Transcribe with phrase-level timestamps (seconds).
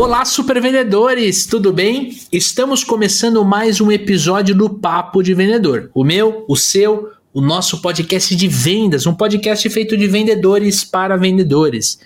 [0.00, 2.16] Olá, super vendedores, tudo bem?
[2.30, 5.90] Estamos começando mais um episódio do Papo de Vendedor.
[5.92, 11.16] O meu, o seu, o nosso podcast de vendas, um podcast feito de vendedores para
[11.16, 11.98] vendedores.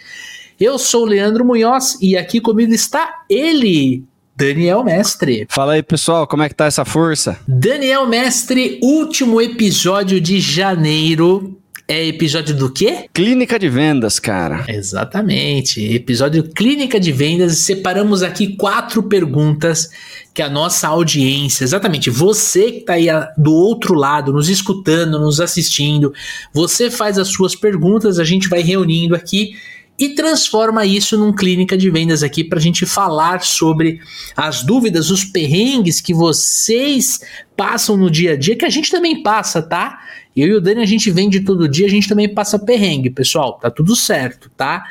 [0.58, 4.02] Eu sou o Leandro Munhoz e aqui comigo está ele,
[4.34, 5.46] Daniel Mestre.
[5.50, 7.38] Fala aí, pessoal, como é que tá essa força?
[7.46, 11.61] Daniel Mestre, último episódio de janeiro
[11.92, 13.06] é episódio do quê?
[13.12, 14.64] Clínica de vendas, cara.
[14.66, 15.84] Exatamente.
[15.94, 17.58] Episódio Clínica de Vendas.
[17.58, 19.90] Separamos aqui quatro perguntas
[20.32, 25.38] que a nossa audiência, exatamente, você que está aí do outro lado, nos escutando, nos
[25.38, 26.14] assistindo,
[26.54, 29.54] você faz as suas perguntas, a gente vai reunindo aqui
[29.98, 34.00] e transforma isso num clínica de vendas aqui para a gente falar sobre
[34.36, 37.20] as dúvidas, os perrengues que vocês
[37.56, 40.00] passam no dia a dia, que a gente também passa, tá?
[40.34, 43.58] Eu e o Dani a gente vende todo dia, a gente também passa perrengue, pessoal,
[43.58, 44.82] tá tudo certo, tá?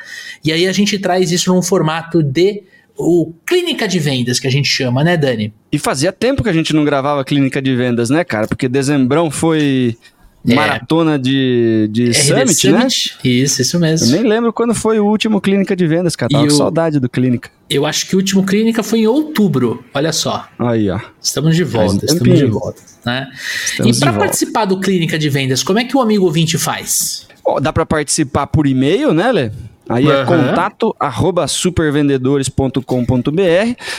[0.44, 2.62] E aí a gente traz isso num formato de
[2.96, 5.52] o clínica de vendas que a gente chama, né, Dani?
[5.70, 8.46] E fazia tempo que a gente não gravava clínica de vendas, né, cara?
[8.46, 9.96] Porque dezembrão foi.
[10.44, 12.88] Maratona de, de RD Summit, Summit, né?
[13.24, 14.08] Isso, isso mesmo.
[14.08, 16.30] Eu nem lembro quando foi o último Clínica de Vendas, cara.
[16.30, 17.50] Tava com saudade do Clínica.
[17.70, 19.84] Eu acho que o último Clínica foi em outubro.
[19.94, 20.48] Olha só.
[20.58, 20.98] Aí, ó.
[21.20, 22.82] Estamos de volta, estamos de volta.
[23.04, 23.28] Né?
[23.64, 27.26] Estamos e para participar do Clínica de Vendas, como é que o amigo ouvinte faz?
[27.44, 29.50] Oh, dá para participar por e-mail, né, Lê?
[29.88, 30.12] Aí uhum.
[30.12, 32.82] é contato arroba supervendedores.com.br.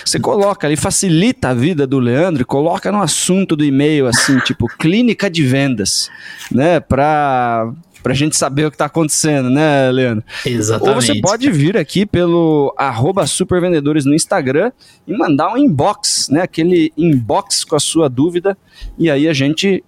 [0.06, 4.68] Você coloca ali, facilita a vida do Leandro, coloca no assunto do e-mail, assim, tipo,
[4.80, 6.10] clínica de vendas,
[6.52, 6.80] né?
[6.80, 10.24] Pra, pra gente saber o que tá acontecendo, né, Leandro?
[10.46, 10.96] Exatamente.
[10.96, 14.72] Ou você pode vir aqui pelo arroba supervendedores no Instagram
[15.06, 16.42] e mandar um inbox, né?
[16.42, 18.58] Aquele inbox com a sua dúvida,
[18.98, 19.84] e aí a gente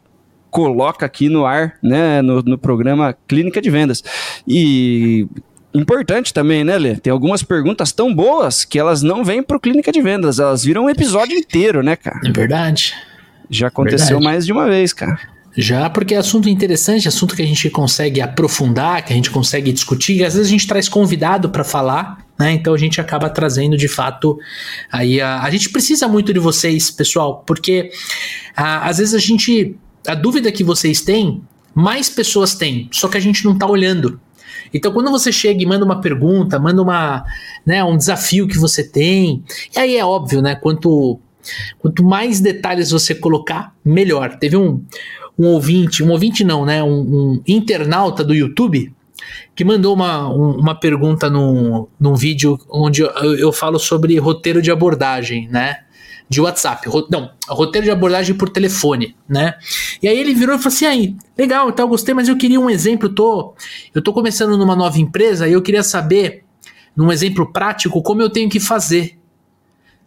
[0.55, 4.01] coloca aqui no ar, né, no, no programa Clínica de Vendas.
[4.47, 5.27] E
[5.75, 6.95] importante também, né, Lê?
[6.95, 10.85] Tem algumas perguntas tão boas que elas não vêm pro Clínica de Vendas, elas viram
[10.85, 12.19] um episódio inteiro, né, cara?
[12.25, 12.93] É verdade.
[13.49, 14.23] Já aconteceu verdade.
[14.23, 15.19] mais de uma vez, cara.
[15.57, 19.71] Já porque é assunto interessante, assunto que a gente consegue aprofundar, que a gente consegue
[19.71, 22.51] discutir, às vezes a gente traz convidado para falar, né?
[22.51, 24.37] Então a gente acaba trazendo de fato
[24.91, 27.89] aí a, a gente precisa muito de vocês, pessoal, porque
[28.55, 31.41] a, às vezes a gente a dúvida que vocês têm,
[31.73, 34.19] mais pessoas têm, só que a gente não tá olhando.
[34.75, 37.23] Então, quando você chega e manda uma pergunta, manda uma,
[37.65, 39.41] né, um desafio que você tem,
[39.73, 40.53] e aí é óbvio, né?
[40.53, 41.17] Quanto,
[41.79, 44.37] quanto mais detalhes você colocar, melhor.
[44.37, 44.83] Teve um,
[45.39, 46.83] um ouvinte, um ouvinte não, né?
[46.83, 48.93] Um, um internauta do YouTube
[49.55, 54.61] que mandou uma, um, uma pergunta no, num vídeo onde eu, eu falo sobre roteiro
[54.61, 55.84] de abordagem, né?
[56.27, 59.55] De WhatsApp, não, roteiro de abordagem por telefone, né?
[60.01, 62.59] E aí ele virou e falou assim: aí, legal, então eu gostei, mas eu queria
[62.59, 63.09] um exemplo.
[63.09, 63.53] Tô,
[63.93, 66.43] eu tô começando numa nova empresa e eu queria saber,
[66.95, 69.17] num exemplo prático, como eu tenho que fazer.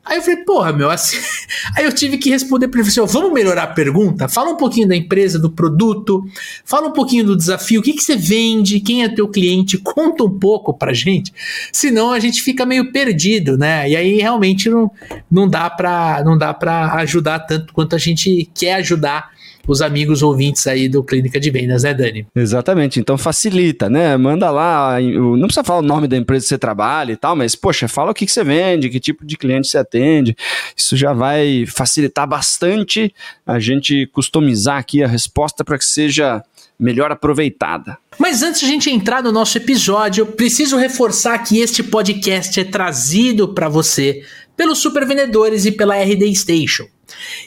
[0.05, 1.19] Aí eu falei, porra, meu, assim.
[1.77, 4.27] Aí eu tive que responder para ele, assim, vamos melhorar a pergunta?
[4.27, 6.25] Fala um pouquinho da empresa, do produto,
[6.65, 10.25] fala um pouquinho do desafio, o que, que você vende, quem é teu cliente, conta
[10.25, 11.33] um pouco pra gente,
[11.73, 13.89] senão a gente fica meio perdido, né?
[13.89, 14.91] E aí realmente não,
[15.31, 19.31] não dá para não dá para ajudar tanto quanto a gente quer ajudar
[19.73, 22.27] os amigos ouvintes aí do Clínica de Vendas, né, Dani?
[22.35, 22.99] Exatamente.
[23.01, 24.17] Então facilita, né?
[24.17, 27.55] Manda lá, não precisa falar o nome da empresa que você trabalha e tal, mas,
[27.55, 30.37] poxa, fala o que, que você vende, que tipo de cliente você atende.
[30.77, 33.13] Isso já vai facilitar bastante
[33.47, 36.43] a gente customizar aqui a resposta para que seja
[36.79, 37.99] melhor aproveitada.
[38.19, 42.59] Mas antes de a gente entrar no nosso episódio, eu preciso reforçar que este podcast
[42.59, 44.23] é trazido para você
[44.59, 46.85] pelos supervendedores e pela RD Station.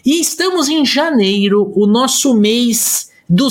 [0.06, 3.50] E estamos em janeiro, o nosso mês do,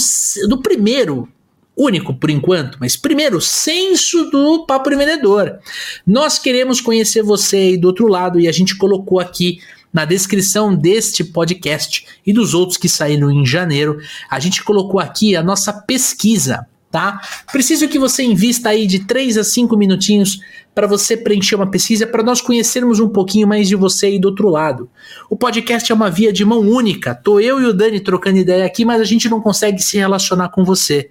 [0.48, 1.28] do primeiro
[1.76, 5.58] único por enquanto, mas primeiro, censo do Papo de Vendedor.
[6.06, 9.60] Nós queremos conhecer você aí do outro lado e a gente colocou aqui
[9.92, 13.98] na descrição deste podcast e dos outros que saíram em janeiro,
[14.30, 17.20] a gente colocou aqui a nossa pesquisa tá?
[17.52, 20.40] Preciso que você invista aí de 3 a 5 minutinhos
[20.74, 24.26] para você preencher uma pesquisa para nós conhecermos um pouquinho mais de você aí do
[24.26, 24.88] outro lado.
[25.28, 27.14] O podcast é uma via de mão única.
[27.14, 30.48] Tô eu e o Dani trocando ideia aqui, mas a gente não consegue se relacionar
[30.48, 31.10] com você.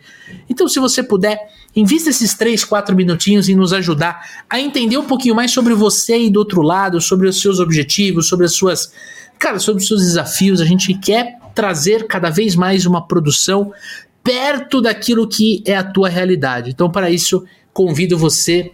[0.50, 1.40] Então, se você puder,
[1.76, 6.14] invista esses 3, 4 minutinhos em nos ajudar a entender um pouquinho mais sobre você
[6.14, 8.92] aí do outro lado, sobre os seus objetivos, sobre as suas,
[9.38, 10.62] cara, sobre os seus desafios.
[10.62, 13.72] A gente quer trazer cada vez mais uma produção
[14.30, 16.70] perto daquilo que é a tua realidade.
[16.70, 17.44] Então, para isso,
[17.74, 18.72] convido você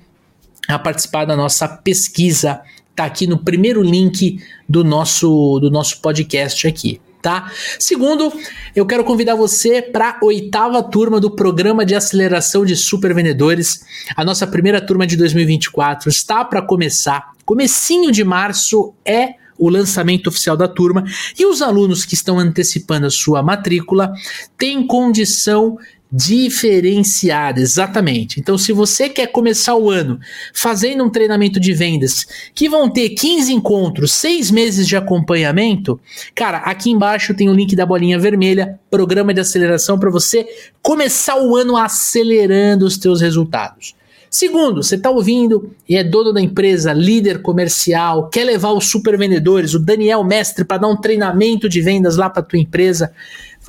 [0.67, 2.59] a participar da nossa pesquisa.
[2.93, 4.37] Tá aqui no primeiro link
[4.67, 6.99] do nosso do nosso podcast aqui.
[7.21, 7.49] Tá?
[7.79, 8.33] Segundo,
[8.75, 13.85] eu quero convidar você para a oitava turma do programa de aceleração de super vendedores.
[14.13, 20.27] A nossa primeira turma de 2024 está para começar Comecinho de março é o lançamento
[20.27, 21.03] oficial da turma
[21.37, 24.13] e os alunos que estão antecipando a sua matrícula
[24.57, 25.77] têm condição
[26.11, 28.39] diferenciada, exatamente.
[28.39, 30.17] Então, se você quer começar o ano
[30.53, 35.99] fazendo um treinamento de vendas que vão ter 15 encontros, 6 meses de acompanhamento,
[36.33, 40.47] cara, aqui embaixo tem o link da bolinha vermelha, programa de aceleração para você
[40.81, 43.93] começar o ano acelerando os teus resultados.
[44.35, 49.17] Segundo, você está ouvindo e é dono da empresa, líder comercial, quer levar os super
[49.17, 53.13] vendedores, o Daniel Mestre, para dar um treinamento de vendas lá para tua empresa.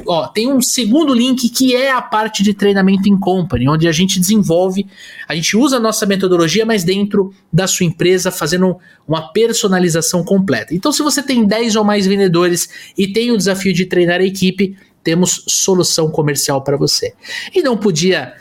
[0.05, 3.93] Ó, tem um segundo link que é a parte de treinamento em company, onde a
[3.93, 4.85] gente desenvolve,
[5.29, 8.77] a gente usa a nossa metodologia, mas dentro da sua empresa, fazendo
[9.07, 10.75] uma personalização completa.
[10.75, 12.69] Então, se você tem 10 ou mais vendedores
[12.99, 17.15] e tem o desafio de treinar a equipe, temos solução comercial para você.
[17.55, 18.35] E não podia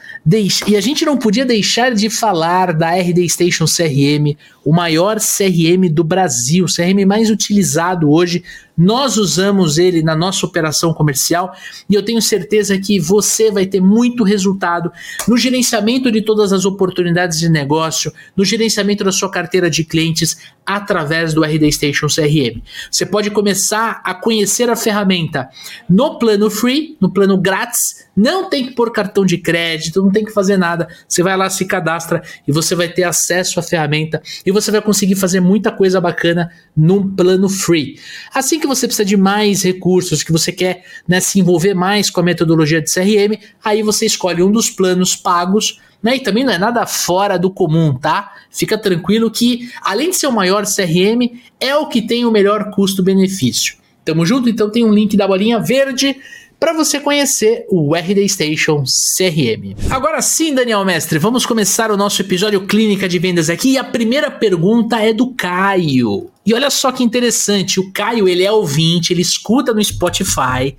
[0.67, 5.87] e a gente não podia deixar de falar da RD Station CRM, o maior CRM
[5.91, 8.43] do Brasil, o CRM mais utilizado hoje.
[8.77, 11.53] Nós usamos ele na nossa operação comercial
[11.89, 14.91] e eu tenho certeza que você vai ter muito resultado
[15.27, 20.37] no gerenciamento de todas as oportunidades de negócio, no gerenciamento da sua carteira de clientes
[20.65, 22.61] através do RD Station CRM.
[22.89, 25.47] Você pode começar a conhecer a ferramenta
[25.87, 30.23] no plano free, no plano grátis, não tem que pôr cartão de crédito, não tem
[30.23, 30.87] que fazer nada.
[31.07, 34.81] Você vai lá, se cadastra e você vai ter acesso à ferramenta e você vai
[34.81, 37.99] conseguir fazer muita coisa bacana num plano free.
[38.33, 42.19] Assim que você precisa de mais recursos, que você quer né, se envolver mais com
[42.19, 45.79] a metodologia de CRM, aí você escolhe um dos planos pagos.
[46.03, 48.31] Né, e também não é nada fora do comum, tá?
[48.51, 52.69] Fica tranquilo que, além de ser o maior CRM, é o que tem o melhor
[52.69, 53.77] custo-benefício.
[54.03, 54.47] Tamo junto?
[54.47, 56.15] Então tem um link da bolinha verde
[56.59, 59.75] para você conhecer o RD Station CRM.
[59.89, 63.83] Agora sim, Daniel Mestre, vamos começar o nosso episódio Clínica de Vendas aqui e a
[63.83, 66.29] primeira pergunta é do Caio.
[66.45, 70.75] E olha só que interessante, o Caio, ele é ouvinte, ele escuta no Spotify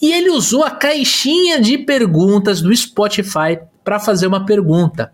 [0.00, 5.12] e ele usou a caixinha de perguntas do Spotify para fazer uma pergunta.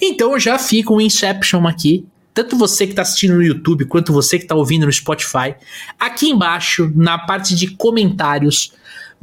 [0.00, 4.38] Então já fica um Inception aqui tanto você que está assistindo no YouTube quanto você
[4.38, 5.54] que está ouvindo no Spotify,
[6.00, 8.72] aqui embaixo, na parte de comentários,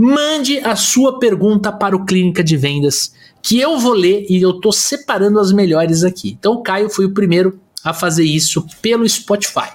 [0.01, 3.13] Mande a sua pergunta para o Clínica de Vendas,
[3.43, 6.37] que eu vou ler e eu estou separando as melhores aqui.
[6.39, 9.71] Então o Caio foi o primeiro a fazer isso pelo Spotify.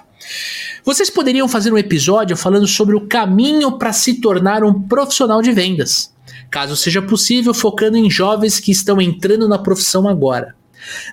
[0.83, 5.51] Vocês poderiam fazer um episódio falando sobre o caminho para se tornar um profissional de
[5.51, 6.13] vendas,
[6.49, 10.55] caso seja possível, focando em jovens que estão entrando na profissão agora.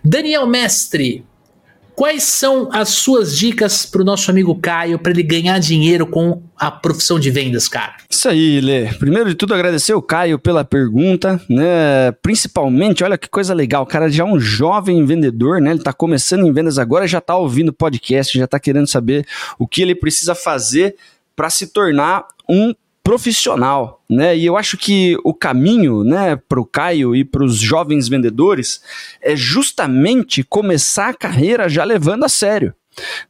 [0.05, 1.25] Daniel Mestre,
[1.95, 6.43] Quais são as suas dicas para o nosso amigo Caio para ele ganhar dinheiro com
[6.57, 7.97] a profissão de vendas, cara?
[8.09, 8.87] Isso aí, Lê.
[8.95, 12.13] Primeiro de tudo, agradecer o Caio pela pergunta, né?
[12.23, 15.71] Principalmente, olha que coisa legal, o cara já é um jovem vendedor, né?
[15.71, 19.27] Ele está começando em vendas agora, já está ouvindo podcast, já está querendo saber
[19.59, 20.97] o que ele precisa fazer
[21.37, 24.37] para se tornar um profissional, né?
[24.37, 28.83] E eu acho que o caminho, né, para o Caio e para os jovens vendedores
[29.21, 32.75] é justamente começar a carreira já levando a sério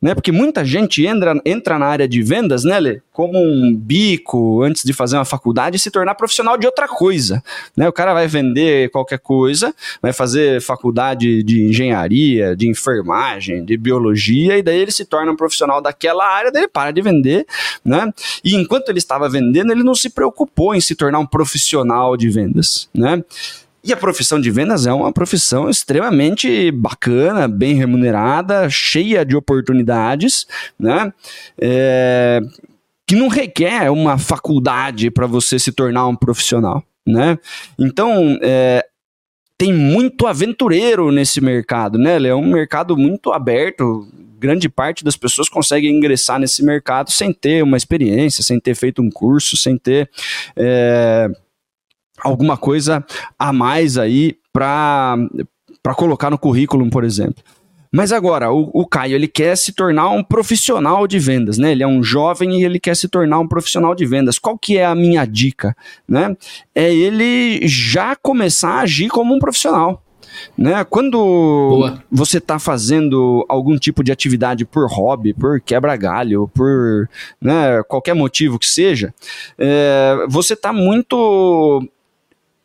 [0.00, 0.14] né?
[0.14, 3.00] Porque muita gente entra, entra na área de vendas, né, Lê?
[3.12, 7.42] Como um bico antes de fazer uma faculdade e se tornar profissional de outra coisa,
[7.76, 7.88] né?
[7.88, 14.58] O cara vai vender qualquer coisa, vai fazer faculdade de engenharia, de enfermagem, de biologia
[14.58, 17.46] e daí ele se torna um profissional daquela área, daí ele para de vender,
[17.84, 18.12] né?
[18.44, 22.28] E enquanto ele estava vendendo, ele não se preocupou em se tornar um profissional de
[22.28, 23.22] vendas, né?
[23.84, 30.46] E a profissão de vendas é uma profissão extremamente bacana, bem remunerada, cheia de oportunidades,
[30.78, 31.12] né?
[31.60, 32.40] É,
[33.04, 37.36] que não requer uma faculdade para você se tornar um profissional, né?
[37.76, 38.86] Então, é,
[39.58, 42.16] tem muito aventureiro nesse mercado, né?
[42.16, 44.08] Ele é um mercado muito aberto.
[44.38, 49.02] Grande parte das pessoas consegue ingressar nesse mercado sem ter uma experiência, sem ter feito
[49.02, 50.08] um curso, sem ter
[50.56, 51.28] é,
[52.22, 53.04] alguma coisa
[53.38, 55.16] a mais aí para
[55.96, 57.42] colocar no currículo, por exemplo.
[57.94, 61.72] Mas agora, o, o, Caio, ele quer se tornar um profissional de vendas, né?
[61.72, 64.38] Ele é um jovem e ele quer se tornar um profissional de vendas.
[64.38, 65.76] Qual que é a minha dica,
[66.08, 66.34] né?
[66.74, 70.02] É ele já começar a agir como um profissional.
[70.56, 70.82] Né?
[70.84, 72.04] Quando Boa.
[72.10, 77.06] você está fazendo algum tipo de atividade por hobby, por quebra-galho, por
[77.38, 79.12] né, qualquer motivo que seja,
[79.58, 81.86] é, você está muito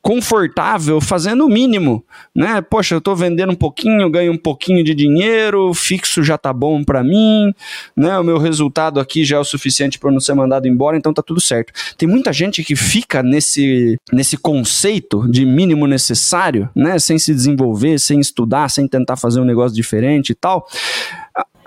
[0.07, 2.01] confortável fazendo o mínimo,
[2.33, 2.61] né?
[2.61, 6.81] Poxa, eu estou vendendo um pouquinho, ganho um pouquinho de dinheiro, fixo já tá bom
[6.81, 7.53] para mim,
[7.93, 8.17] né?
[8.17, 11.21] O meu resultado aqui já é o suficiente para não ser mandado embora, então tá
[11.21, 11.73] tudo certo.
[11.97, 16.97] Tem muita gente que fica nesse nesse conceito de mínimo necessário, né?
[16.99, 20.65] Sem se desenvolver, sem estudar, sem tentar fazer um negócio diferente e tal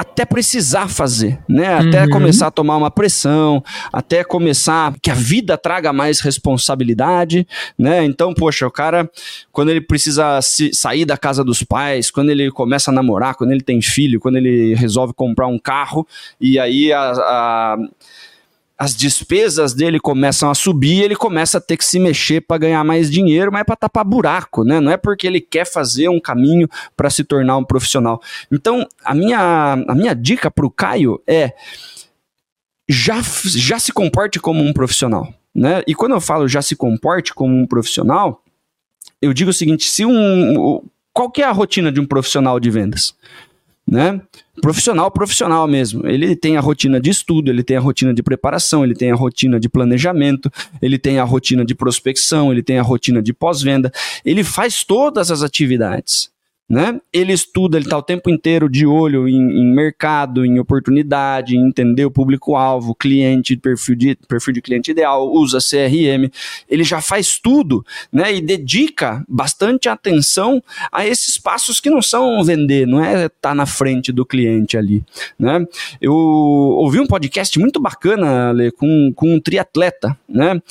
[0.00, 1.74] até precisar fazer, né?
[1.74, 2.08] Até uhum.
[2.08, 7.46] começar a tomar uma pressão, até começar que a vida traga mais responsabilidade,
[7.78, 8.02] né?
[8.02, 9.10] Então, poxa, o cara,
[9.52, 13.50] quando ele precisa se, sair da casa dos pais, quando ele começa a namorar, quando
[13.52, 16.08] ele tem filho, quando ele resolve comprar um carro,
[16.40, 17.76] e aí a, a
[18.80, 22.82] as despesas dele começam a subir, ele começa a ter que se mexer para ganhar
[22.82, 24.80] mais dinheiro, mas é para tapar buraco, né?
[24.80, 28.22] Não é porque ele quer fazer um caminho para se tornar um profissional.
[28.50, 31.52] Então, a minha, a minha dica para o Caio é
[32.88, 35.82] já, já se comporte como um profissional, né?
[35.86, 38.42] E quando eu falo já se comporte como um profissional,
[39.20, 40.82] eu digo o seguinte: se um,
[41.12, 43.14] qual que é a rotina de um profissional de vendas?
[43.90, 44.20] Né?
[44.62, 46.06] Profissional, profissional mesmo.
[46.06, 49.16] Ele tem a rotina de estudo, ele tem a rotina de preparação, ele tem a
[49.16, 53.90] rotina de planejamento, ele tem a rotina de prospecção, ele tem a rotina de pós-venda.
[54.24, 56.30] Ele faz todas as atividades
[56.70, 57.00] né?
[57.12, 61.66] Ele estuda, ele está o tempo inteiro de olho em, em, mercado, em oportunidade, em
[61.66, 66.30] entender o público-alvo, cliente, perfil de, perfil de cliente ideal, usa CRM,
[66.68, 68.32] ele já faz tudo, né?
[68.32, 70.62] E dedica bastante atenção
[70.92, 74.78] a esses passos que não são vender, não é estar tá na frente do cliente
[74.78, 75.04] ali,
[75.36, 75.66] né?
[76.00, 80.62] Eu ouvi um podcast muito bacana, Ale, com, com um triatleta, né?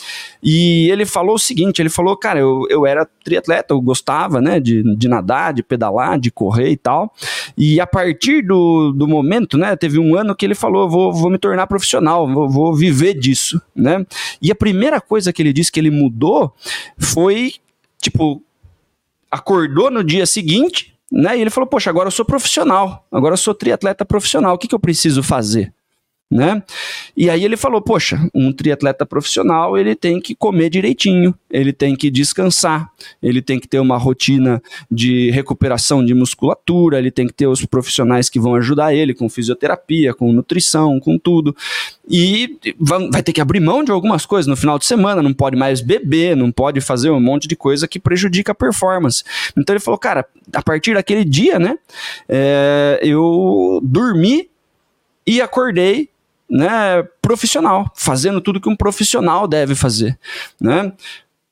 [0.42, 4.62] E ele falou o seguinte, ele falou, cara, eu, eu era triatleta, eu gostava, né,
[4.62, 7.14] de, de nadar, de pedalar, pedalar, de correr e tal.
[7.58, 11.30] E a partir do, do momento, né, teve um ano que ele falou: vou, vou
[11.30, 14.06] me tornar profissional, vou, vou viver disso, né?
[14.42, 16.54] E a primeira coisa que ele disse que ele mudou
[16.98, 17.54] foi,
[18.02, 18.42] tipo,
[19.30, 21.38] acordou no dia seguinte, né?
[21.38, 24.68] E ele falou: Poxa, agora eu sou profissional, agora eu sou triatleta profissional, o que,
[24.68, 25.74] que eu preciso fazer?
[26.30, 26.62] Né?
[27.18, 31.96] E aí ele falou, poxa, um triatleta profissional, ele tem que comer direitinho, ele tem
[31.96, 32.88] que descansar,
[33.22, 37.66] ele tem que ter uma rotina de recuperação de musculatura, ele tem que ter os
[37.66, 41.56] profissionais que vão ajudar ele com fisioterapia, com nutrição, com tudo.
[42.08, 45.56] E vai ter que abrir mão de algumas coisas no final de semana, não pode
[45.56, 49.24] mais beber, não pode fazer um monte de coisa que prejudica a performance.
[49.58, 51.78] Então ele falou, cara, a partir daquele dia, né,
[52.28, 54.48] é, eu dormi
[55.26, 56.10] e acordei
[56.50, 60.18] né, profissional, fazendo tudo que um profissional deve fazer,
[60.60, 60.92] né?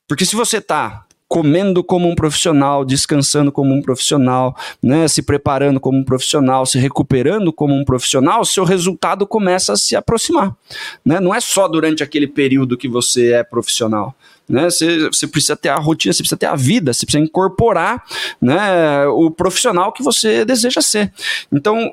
[0.06, 5.78] Porque se você está comendo como um profissional, descansando como um profissional, né, se preparando
[5.78, 10.56] como um profissional, se recuperando como um profissional, seu resultado começa a se aproximar.
[11.04, 11.20] Né?
[11.20, 14.14] Não é só durante aquele período que você é profissional.
[14.48, 14.70] Né?
[14.70, 18.02] Você, você precisa ter a rotina, você precisa ter a vida, você precisa incorporar
[18.40, 21.12] né, o profissional que você deseja ser.
[21.52, 21.92] Então,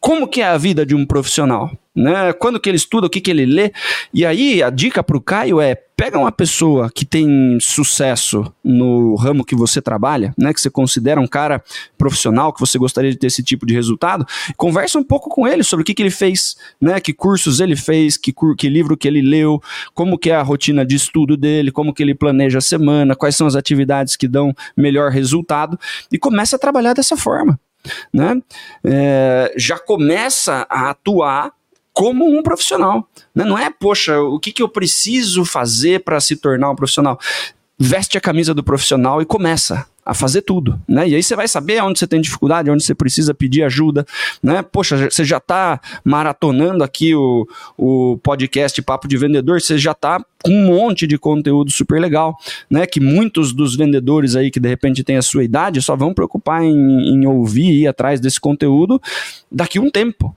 [0.00, 1.70] como que é a vida de um profissional?
[1.94, 2.32] Né?
[2.32, 3.72] Quando que ele estuda, o que, que ele lê?
[4.14, 9.14] E aí a dica para o Caio é pega uma pessoa que tem sucesso no
[9.16, 11.62] ramo que você trabalha, né, que você considera um cara
[11.98, 14.26] profissional, que você gostaria de ter esse tipo de resultado,
[14.56, 17.76] conversa um pouco com ele sobre o que, que ele fez, né, que cursos ele
[17.76, 19.60] fez, que, que livro que ele leu,
[19.92, 23.36] como que é a rotina de estudo dele, como que ele planeja a semana, quais
[23.36, 25.78] são as atividades que dão melhor resultado,
[26.10, 27.60] e começa a trabalhar dessa forma
[28.12, 28.40] né,
[28.84, 31.52] é, já começa a atuar
[31.92, 33.08] como um profissional.
[33.34, 33.44] Né?
[33.44, 37.18] Não é, poxa, o que, que eu preciso fazer para se tornar um profissional?
[37.78, 41.08] Veste a camisa do profissional e começa a fazer tudo, né?
[41.08, 44.06] E aí você vai saber onde você tem dificuldade, onde você precisa pedir ajuda,
[44.42, 44.62] né?
[44.62, 50.24] Poxa, você já está maratonando aqui o, o podcast Papo de Vendedor, você já está
[50.42, 52.36] com um monte de conteúdo super legal,
[52.68, 52.86] né?
[52.86, 56.62] Que muitos dos vendedores aí que de repente têm a sua idade só vão preocupar
[56.64, 59.00] em, em ouvir e ir atrás desse conteúdo
[59.52, 60.34] daqui um tempo,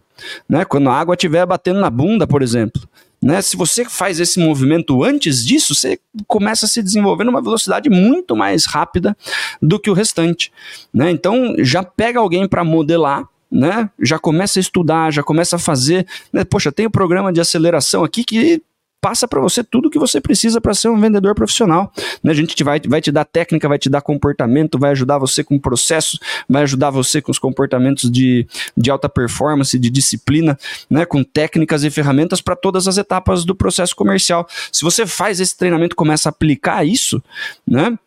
[0.47, 0.65] né?
[0.65, 2.81] Quando a água estiver batendo na bunda, por exemplo.
[3.23, 3.41] Né?
[3.41, 8.35] Se você faz esse movimento antes disso, você começa a se desenvolver numa velocidade muito
[8.35, 9.15] mais rápida
[9.61, 10.51] do que o restante.
[10.93, 11.09] Né?
[11.09, 13.87] Então, já pega alguém para modelar né?
[14.01, 16.07] Já começa a estudar, já começa a fazer.
[16.31, 16.43] Né?
[16.43, 18.59] Poxa, tem o um programa de aceleração aqui que
[19.03, 21.91] passa para você tudo que você precisa para ser um vendedor profissional.
[22.23, 22.31] Né?
[22.31, 25.59] A gente vai, vai te dar técnica, vai te dar comportamento, vai ajudar você com
[25.59, 26.17] processos,
[26.47, 30.57] vai ajudar você com os comportamentos de, de alta performance, de disciplina,
[30.89, 31.03] né?
[31.03, 34.47] com técnicas e ferramentas para todas as etapas do processo comercial.
[34.71, 37.21] Se você faz esse treinamento, começa a aplicar isso,
[37.67, 37.99] né?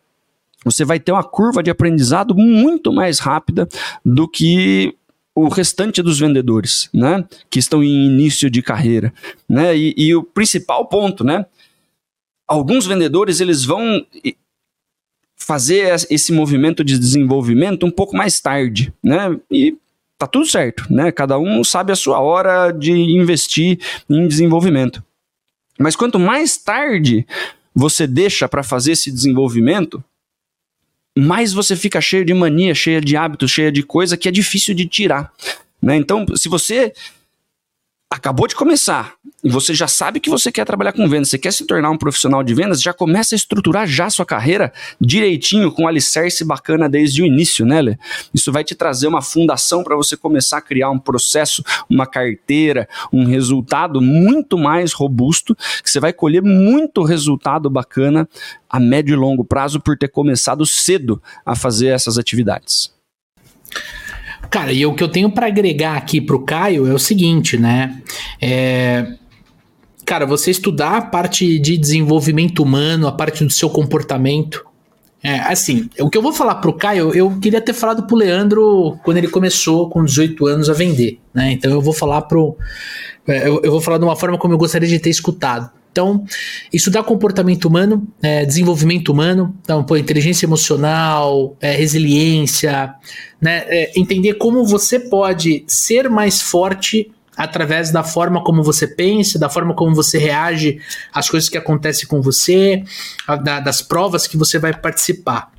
[0.64, 3.68] Você vai ter uma curva de aprendizado muito mais rápida
[4.04, 4.96] do que
[5.36, 9.12] o restante dos vendedores, né, que estão em início de carreira,
[9.46, 11.44] né, e, e o principal ponto, né,
[12.48, 14.04] alguns vendedores eles vão
[15.36, 19.76] fazer esse movimento de desenvolvimento um pouco mais tarde, né, e
[20.16, 23.78] tá tudo certo, né, cada um sabe a sua hora de investir
[24.08, 25.04] em desenvolvimento,
[25.78, 27.26] mas quanto mais tarde
[27.74, 30.02] você deixa para fazer esse desenvolvimento,
[31.16, 34.74] mais você fica cheio de mania, cheia de hábitos, cheia de coisa que é difícil
[34.74, 35.32] de tirar.
[35.80, 35.96] Né?
[35.96, 36.92] Então, se você
[38.10, 41.52] acabou de começar e você já sabe que você quer trabalhar com vendas, você quer
[41.52, 45.72] se tornar um profissional de vendas, já começa a estruturar já a sua carreira direitinho,
[45.72, 47.96] com um alicerce bacana desde o início, né, Lê?
[48.32, 52.88] Isso vai te trazer uma fundação para você começar a criar um processo, uma carteira,
[53.12, 58.28] um resultado muito mais robusto, que você vai colher muito resultado bacana
[58.70, 62.92] a médio e longo prazo por ter começado cedo a fazer essas atividades.
[64.50, 68.00] Cara, e o que eu tenho para agregar aqui pro Caio é o seguinte, né?
[68.40, 69.14] É,
[70.04, 74.64] cara, você estudar a parte de desenvolvimento humano, a parte do seu comportamento.
[75.22, 78.98] É, assim, o que eu vou falar pro Caio, eu queria ter falado pro Leandro
[79.02, 81.52] quando ele começou com 18 anos a vender, né?
[81.52, 82.56] Então eu vou falar pro.
[83.26, 85.70] É, eu, eu vou falar de uma forma como eu gostaria de ter escutado.
[85.96, 86.26] Então,
[86.70, 92.94] estudar comportamento humano, é, desenvolvimento humano, então, pô, inteligência emocional, é, resiliência,
[93.40, 99.38] né, é, entender como você pode ser mais forte através da forma como você pensa,
[99.38, 100.78] da forma como você reage
[101.14, 102.84] às coisas que acontecem com você,
[103.26, 105.50] a, da, das provas que você vai participar.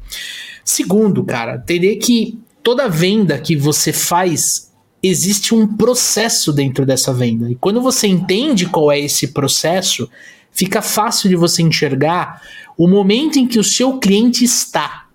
[0.63, 4.66] Segundo, cara, entender que toda venda que você faz
[5.01, 7.49] existe um processo dentro dessa venda.
[7.49, 10.09] E quando você entende qual é esse processo,
[10.51, 12.41] fica fácil de você enxergar
[12.77, 15.07] o momento em que o seu cliente está.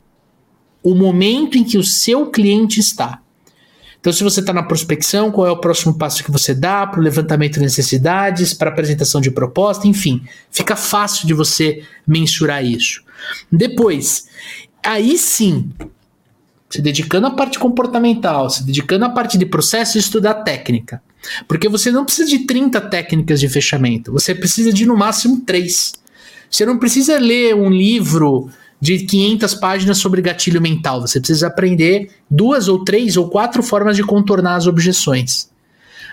[0.82, 3.20] O momento em que o seu cliente está.
[4.02, 6.98] Então, se você está na prospecção, qual é o próximo passo que você dá para
[6.98, 13.00] o levantamento de necessidades, para apresentação de proposta, enfim, fica fácil de você mensurar isso.
[13.50, 14.26] Depois,
[14.82, 15.70] aí sim,
[16.72, 21.02] se dedicando à parte comportamental, se dedicando à parte de processo, estudar técnica.
[21.46, 25.92] Porque você não precisa de 30 técnicas de fechamento, você precisa de no máximo 3.
[26.50, 28.48] Você não precisa ler um livro
[28.80, 31.02] de 500 páginas sobre gatilho mental.
[31.02, 35.50] Você precisa aprender duas ou três ou quatro formas de contornar as objeções.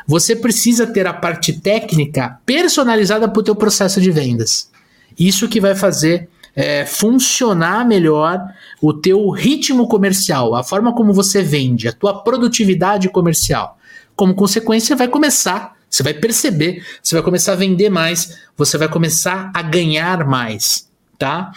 [0.06, 4.70] Você precisa ter a parte técnica personalizada para o teu processo de vendas.
[5.18, 6.28] Isso que vai fazer
[6.60, 8.46] é, funcionar melhor
[8.82, 13.78] o teu ritmo comercial, a forma como você vende, a tua produtividade comercial.
[14.14, 18.90] Como consequência, vai começar, você vai perceber, você vai começar a vender mais, você vai
[18.90, 21.52] começar a ganhar mais tá?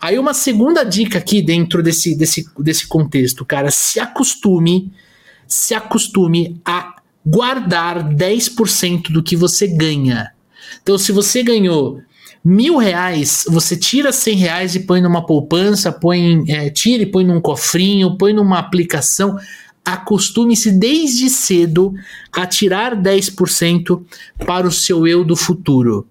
[0.00, 4.92] Aí uma segunda dica aqui dentro desse, desse, desse contexto, cara, se acostume,
[5.46, 10.32] se acostume a guardar 10% do que você ganha.
[10.82, 12.02] Então, se você ganhou
[12.44, 17.24] mil reais, você tira 100 reais e põe numa poupança, põe, é, tira e põe
[17.24, 19.38] num cofrinho, põe numa aplicação.
[19.82, 21.94] Acostume-se desde cedo
[22.30, 24.02] a tirar 10%
[24.44, 26.06] para o seu eu do futuro.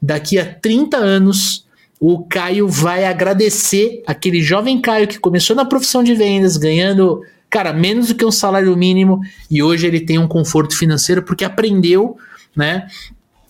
[0.00, 1.66] Daqui a 30 anos,
[2.00, 7.72] o Caio vai agradecer aquele jovem Caio que começou na profissão de vendas, ganhando, cara,
[7.72, 12.16] menos do que um salário mínimo, e hoje ele tem um conforto financeiro porque aprendeu,
[12.56, 12.88] né,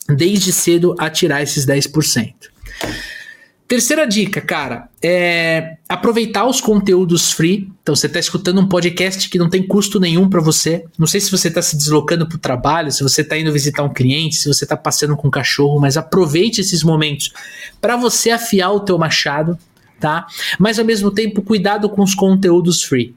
[0.08, 2.34] desde cedo a tirar esses 10%.
[3.72, 7.72] Terceira dica, cara, é aproveitar os conteúdos free.
[7.82, 10.84] Então, você está escutando um podcast que não tem custo nenhum para você.
[10.98, 13.82] Não sei se você está se deslocando para o trabalho, se você está indo visitar
[13.82, 17.32] um cliente, se você está passeando com um cachorro, mas aproveite esses momentos
[17.80, 19.56] para você afiar o teu machado,
[19.98, 20.26] tá?
[20.58, 23.14] Mas ao mesmo tempo, cuidado com os conteúdos free.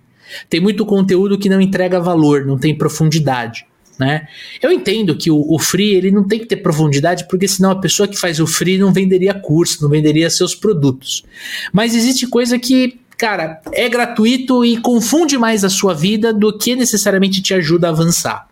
[0.49, 3.65] Tem muito conteúdo que não entrega valor, não tem profundidade
[3.99, 4.27] né?
[4.61, 7.79] Eu entendo que o, o, free ele não tem que ter profundidade, porque senão a
[7.79, 11.23] pessoa que faz o free não venderia curso, não venderia seus produtos.
[11.71, 16.75] Mas existe coisa que, cara, é gratuito e confunde mais a sua vida do que
[16.75, 18.47] necessariamente te ajuda a avançar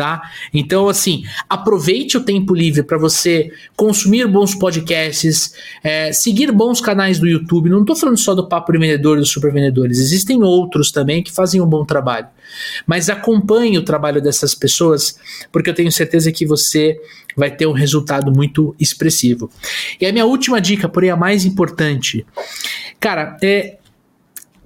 [0.00, 0.22] tá?
[0.54, 5.52] Então, assim, aproveite o tempo livre para você consumir bons podcasts,
[5.84, 7.68] é, seguir bons canais do YouTube.
[7.68, 11.22] Não estou falando só do Papo de Vendedor e dos Super Vendedores, existem outros também
[11.22, 12.28] que fazem um bom trabalho.
[12.86, 15.18] Mas acompanhe o trabalho dessas pessoas,
[15.52, 16.98] porque eu tenho certeza que você
[17.36, 19.50] vai ter um resultado muito expressivo.
[20.00, 22.24] E a minha última dica, porém a mais importante,
[22.98, 23.76] cara, é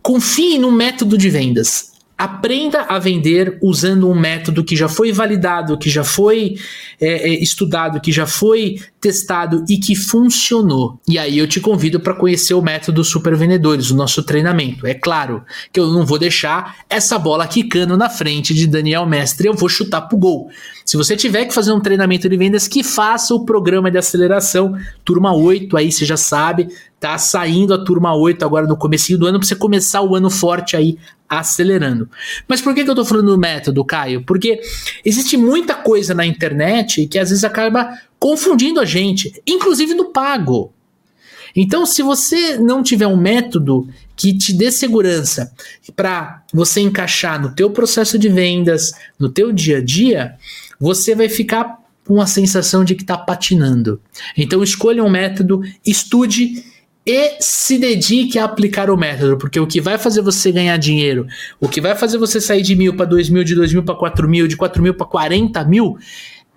[0.01, 5.77] confie no método de vendas aprenda a vender usando um método que já foi validado,
[5.77, 6.55] que já foi
[7.00, 11.00] é, é, estudado, que já foi testado e que funcionou.
[11.09, 14.87] E aí eu te convido para conhecer o método Super Vendedores, o nosso treinamento.
[14.87, 19.48] É claro que eu não vou deixar essa bola quicando na frente de Daniel Mestre,
[19.48, 20.48] eu vou chutar pro gol.
[20.85, 24.77] Se você tiver que fazer um treinamento de vendas, que faça o programa de aceleração,
[25.05, 26.68] turma 8, aí você já sabe,
[27.00, 30.31] tá saindo a turma 8 agora no começo do ano para você começar o ano
[30.31, 30.96] forte aí
[31.38, 32.09] acelerando.
[32.47, 34.23] Mas por que, que eu tô falando do método, Caio?
[34.25, 34.61] Porque
[35.05, 40.73] existe muita coisa na internet que às vezes acaba confundindo a gente, inclusive no pago.
[41.57, 45.53] Então, se você não tiver um método que te dê segurança
[45.94, 50.35] para você encaixar no teu processo de vendas, no teu dia a dia,
[50.81, 54.01] você vai ficar com a sensação de que está patinando.
[54.37, 56.64] Então, escolha um método, estude
[57.07, 61.27] e se dedique a aplicar o método, porque o que vai fazer você ganhar dinheiro,
[61.61, 63.95] o que vai fazer você sair de mil para dois mil, de dois mil para
[63.95, 65.99] quatro mil, de quatro mil para quarenta mil,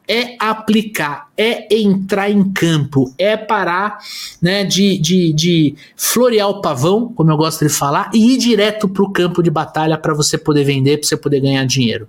[0.07, 3.97] é aplicar, é entrar em campo, é parar
[4.41, 8.87] né, de, de, de florear o pavão, como eu gosto de falar, e ir direto
[8.87, 12.07] para o campo de batalha para você poder vender, para você poder ganhar dinheiro.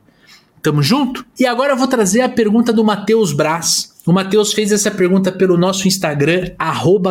[0.62, 1.24] Tamo junto?
[1.38, 3.94] E agora eu vou trazer a pergunta do Matheus Braz.
[4.06, 6.52] O Matheus fez essa pergunta pelo nosso Instagram,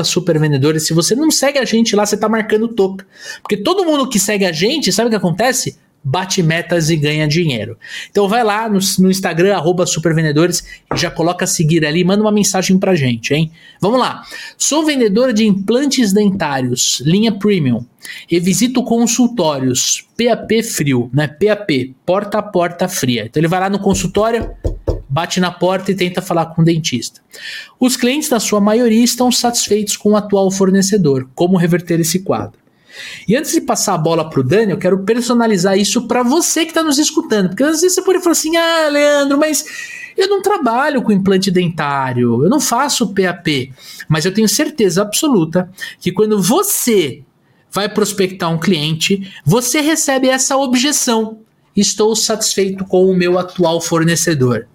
[0.03, 0.87] supervendedores.
[0.87, 3.05] Se você não segue a gente lá, você tá marcando toca.
[3.41, 5.77] Porque todo mundo que segue a gente, sabe o que acontece?
[6.07, 7.77] Bate metas e ganha dinheiro.
[8.09, 12.31] Então vai lá no, no Instagram, arroba supervendedores, e já coloca seguir ali, manda uma
[12.31, 13.51] mensagem pra gente, hein?
[13.81, 14.21] Vamos lá.
[14.57, 17.85] Sou vendedora de implantes dentários, linha premium,
[18.31, 21.27] e visito consultórios, PAP frio, né?
[21.27, 23.25] PAP, porta a porta fria.
[23.25, 24.49] Então ele vai lá no consultório,
[25.09, 27.19] bate na porta e tenta falar com o dentista.
[27.77, 31.29] Os clientes, na sua maioria, estão satisfeitos com o atual fornecedor.
[31.35, 32.66] Como reverter esse quadro?
[33.27, 36.71] E antes de passar a bola pro Dani, eu quero personalizar isso para você que
[36.71, 37.49] está nos escutando.
[37.49, 39.63] Porque às vezes você pode falar assim: ah, Leandro, mas
[40.17, 43.71] eu não trabalho com implante dentário, eu não faço PAP.
[44.09, 47.23] Mas eu tenho certeza absoluta que quando você
[47.71, 51.39] vai prospectar um cliente, você recebe essa objeção.
[51.75, 54.67] Estou satisfeito com o meu atual fornecedor.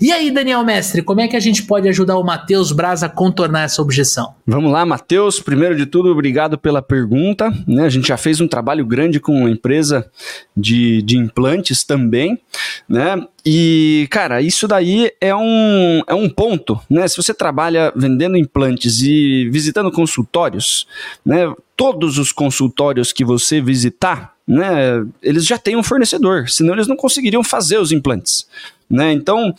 [0.00, 3.08] E aí, Daniel Mestre, como é que a gente pode ajudar o Matheus Braz a
[3.08, 4.34] contornar essa objeção?
[4.46, 5.40] Vamos lá, Matheus.
[5.40, 7.52] Primeiro de tudo, obrigado pela pergunta.
[7.66, 7.84] Né?
[7.84, 10.10] A gente já fez um trabalho grande com uma empresa
[10.56, 12.38] de, de implantes também,
[12.88, 13.26] né?
[13.44, 17.08] E, cara, isso daí é um, é um ponto, né?
[17.08, 20.86] Se você trabalha vendendo implantes e visitando consultórios,
[21.24, 21.52] né?
[21.76, 25.04] Todos os consultórios que você visitar, né?
[25.22, 28.46] Eles já têm um fornecedor, senão eles não conseguiriam fazer os implantes.
[28.90, 29.12] Né?
[29.12, 29.54] Então,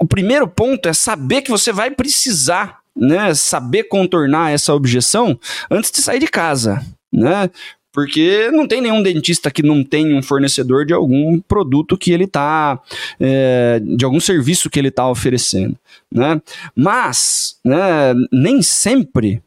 [0.00, 5.38] o primeiro ponto é saber que você vai precisar, né, saber contornar essa objeção
[5.70, 7.50] antes de sair de casa, né?
[7.92, 12.24] Porque não tem nenhum dentista que não tenha um fornecedor de algum produto que ele
[12.24, 12.78] está,
[13.18, 15.76] é, de algum serviço que ele está oferecendo,
[16.12, 16.40] né?
[16.76, 19.42] Mas, né, nem sempre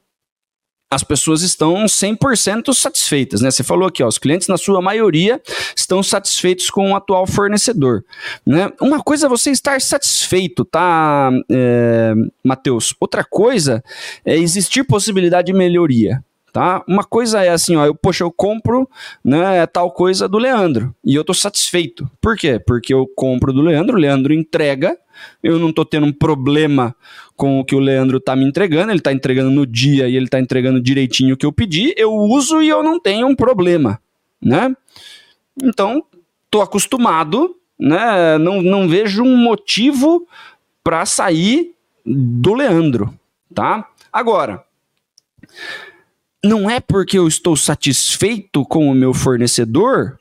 [0.92, 3.50] as pessoas estão 100% satisfeitas, né?
[3.50, 5.42] Você falou aqui, ó, os clientes na sua maioria
[5.74, 8.04] estão satisfeitos com o atual fornecedor,
[8.46, 8.70] né?
[8.82, 12.94] Uma coisa é você estar satisfeito, tá, é, Matheus?
[13.00, 13.82] Outra coisa
[14.26, 16.84] é existir possibilidade de melhoria, tá?
[16.86, 18.86] Uma coisa é assim, ó, eu, poxa, eu compro,
[19.24, 22.10] né, tal coisa do Leandro e eu tô satisfeito.
[22.20, 22.60] Por quê?
[22.60, 24.98] Porque eu compro do Leandro, o Leandro entrega,
[25.42, 26.94] eu não tô tendo um problema
[27.42, 30.28] com o que o Leandro tá me entregando, ele tá entregando no dia e ele
[30.28, 34.00] tá entregando direitinho o que eu pedi, eu uso e eu não tenho um problema,
[34.40, 34.76] né?
[35.60, 36.06] Então,
[36.52, 38.38] tô acostumado, né?
[38.38, 40.28] Não, não vejo um motivo
[40.84, 41.74] para sair
[42.06, 43.12] do Leandro,
[43.56, 43.90] tá?
[44.14, 44.64] Agora,
[46.46, 50.20] não é porque eu estou satisfeito com o meu fornecedor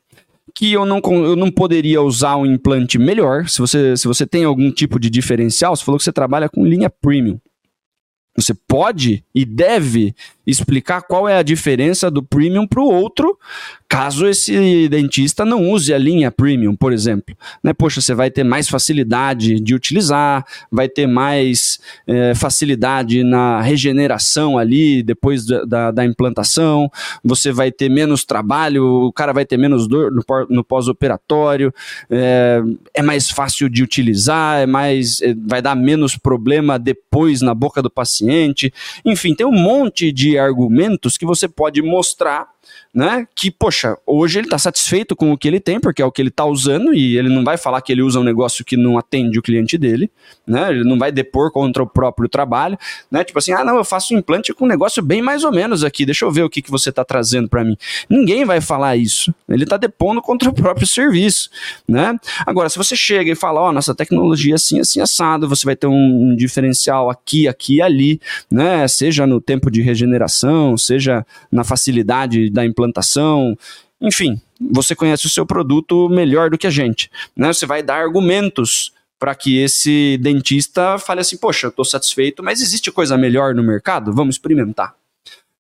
[0.55, 3.49] que eu não, eu não poderia usar um implante melhor.
[3.49, 6.67] Se você, se você tem algum tipo de diferencial, você falou que você trabalha com
[6.67, 7.39] linha premium.
[8.37, 10.15] Você pode e deve
[10.51, 13.39] explicar qual é a diferença do premium para o outro,
[13.91, 17.37] caso esse dentista não use a linha premium, por exemplo.
[17.63, 17.73] Né?
[17.73, 24.57] Poxa, você vai ter mais facilidade de utilizar, vai ter mais é, facilidade na regeneração
[24.57, 26.89] ali depois da, da, da, implantação,
[27.25, 31.75] você vai ter menos trabalho, o cara vai ter menos dor no, no pós-operatório,
[32.09, 32.63] é,
[32.95, 37.83] é, mais fácil de utilizar, é mais, é, vai dar menos problema depois na boca
[37.83, 38.73] do paciente.
[39.05, 42.49] Enfim, tem um monte de argumentos que você pode mostrar
[42.93, 43.27] né?
[43.35, 46.21] Que, poxa, hoje ele está satisfeito com o que ele tem, porque é o que
[46.21, 48.99] ele está usando, e ele não vai falar que ele usa um negócio que não
[48.99, 50.11] atende o cliente dele,
[50.47, 50.71] né?
[50.71, 52.77] Ele não vai depor contra o próprio trabalho,
[53.11, 53.23] né?
[53.23, 55.85] Tipo assim, ah, não, eu faço um implante com um negócio bem mais ou menos
[55.85, 57.77] aqui, deixa eu ver o que, que você está trazendo para mim.
[58.09, 59.33] Ninguém vai falar isso.
[59.49, 61.49] Ele está depondo contra o próprio serviço,
[61.89, 62.19] né?
[62.45, 65.77] Agora, se você chega e fala, ó, oh, nossa tecnologia assim, assim, assado, você vai
[65.77, 65.93] ter um,
[66.33, 68.21] um diferencial aqui, aqui e ali,
[68.51, 68.87] né?
[68.89, 73.57] Seja no tempo de regeneração, seja na facilidade da implantação
[74.01, 77.11] enfim, você conhece o seu produto melhor do que a gente.
[77.37, 77.53] Né?
[77.53, 82.63] Você vai dar argumentos para que esse dentista fale assim: poxa, eu estou satisfeito, mas
[82.63, 84.13] existe coisa melhor no mercado?
[84.13, 84.95] Vamos experimentar.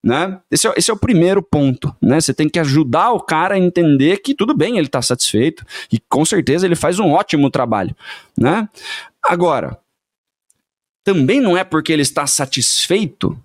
[0.02, 0.38] Né?
[0.50, 1.94] Esse, é, esse é o primeiro ponto.
[2.00, 2.18] Né?
[2.18, 5.98] Você tem que ajudar o cara a entender que tudo bem, ele está satisfeito e
[5.98, 7.94] com certeza ele faz um ótimo trabalho.
[8.38, 8.66] Né?
[9.22, 9.78] Agora,
[11.04, 13.38] também não é porque ele está satisfeito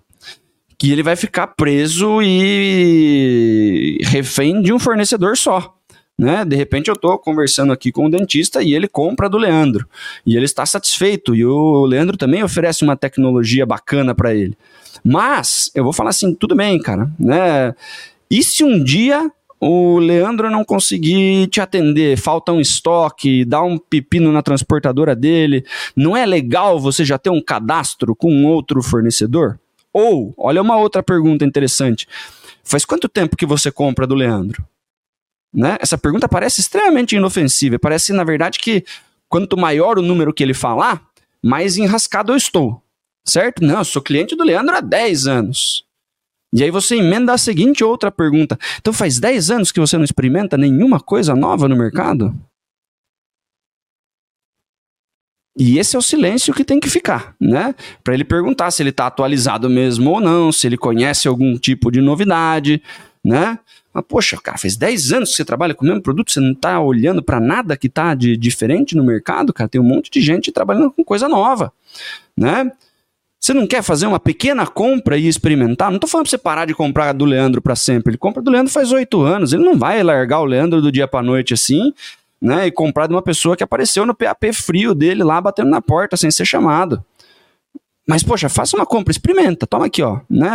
[0.78, 5.74] que ele vai ficar preso e refém de um fornecedor só.
[6.18, 6.44] Né?
[6.44, 9.86] De repente eu estou conversando aqui com o dentista e ele compra do Leandro.
[10.24, 11.34] E ele está satisfeito.
[11.34, 14.56] E o Leandro também oferece uma tecnologia bacana para ele.
[15.04, 17.74] Mas eu vou falar assim, tudo bem, cara, né?
[18.30, 23.78] E se um dia o Leandro não conseguir te atender, falta um estoque, dá um
[23.78, 29.58] pepino na transportadora dele, não é legal você já ter um cadastro com outro fornecedor?
[29.98, 32.06] Ou, olha uma outra pergunta interessante.
[32.62, 34.62] Faz quanto tempo que você compra do Leandro?
[35.50, 35.78] Né?
[35.80, 37.78] Essa pergunta parece extremamente inofensiva.
[37.78, 38.84] Parece, na verdade, que
[39.26, 41.02] quanto maior o número que ele falar,
[41.42, 42.82] mais enrascado eu estou.
[43.24, 43.64] Certo?
[43.64, 45.86] Não, eu sou cliente do Leandro há 10 anos.
[46.52, 48.58] E aí você emenda a seguinte outra pergunta.
[48.78, 52.38] Então faz 10 anos que você não experimenta nenhuma coisa nova no mercado?
[55.56, 57.74] E esse é o silêncio que tem que ficar, né?
[58.04, 61.90] Para ele perguntar se ele está atualizado mesmo ou não, se ele conhece algum tipo
[61.90, 62.82] de novidade,
[63.24, 63.58] né?
[63.92, 66.52] Mas, poxa, cara, faz 10 anos que você trabalha com o mesmo produto, você não
[66.52, 69.66] está olhando para nada que está de diferente no mercado, cara.
[69.66, 71.72] Tem um monte de gente trabalhando com coisa nova,
[72.36, 72.70] né?
[73.40, 75.88] Você não quer fazer uma pequena compra e experimentar?
[75.88, 78.10] Não estou falando para você parar de comprar do Leandro para sempre.
[78.10, 79.52] Ele compra do Leandro faz oito anos.
[79.52, 81.92] Ele não vai largar o Leandro do dia para noite assim
[82.40, 82.66] né?
[82.66, 86.16] E comprar de uma pessoa que apareceu no PAP frio dele lá, batendo na porta
[86.16, 87.04] sem ser chamado.
[88.06, 90.50] Mas, poxa, faça uma compra, experimenta, toma aqui, ó, né?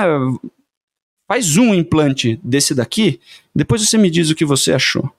[1.27, 3.19] Faz um implante desse daqui,
[3.53, 5.09] depois você me diz o que você achou.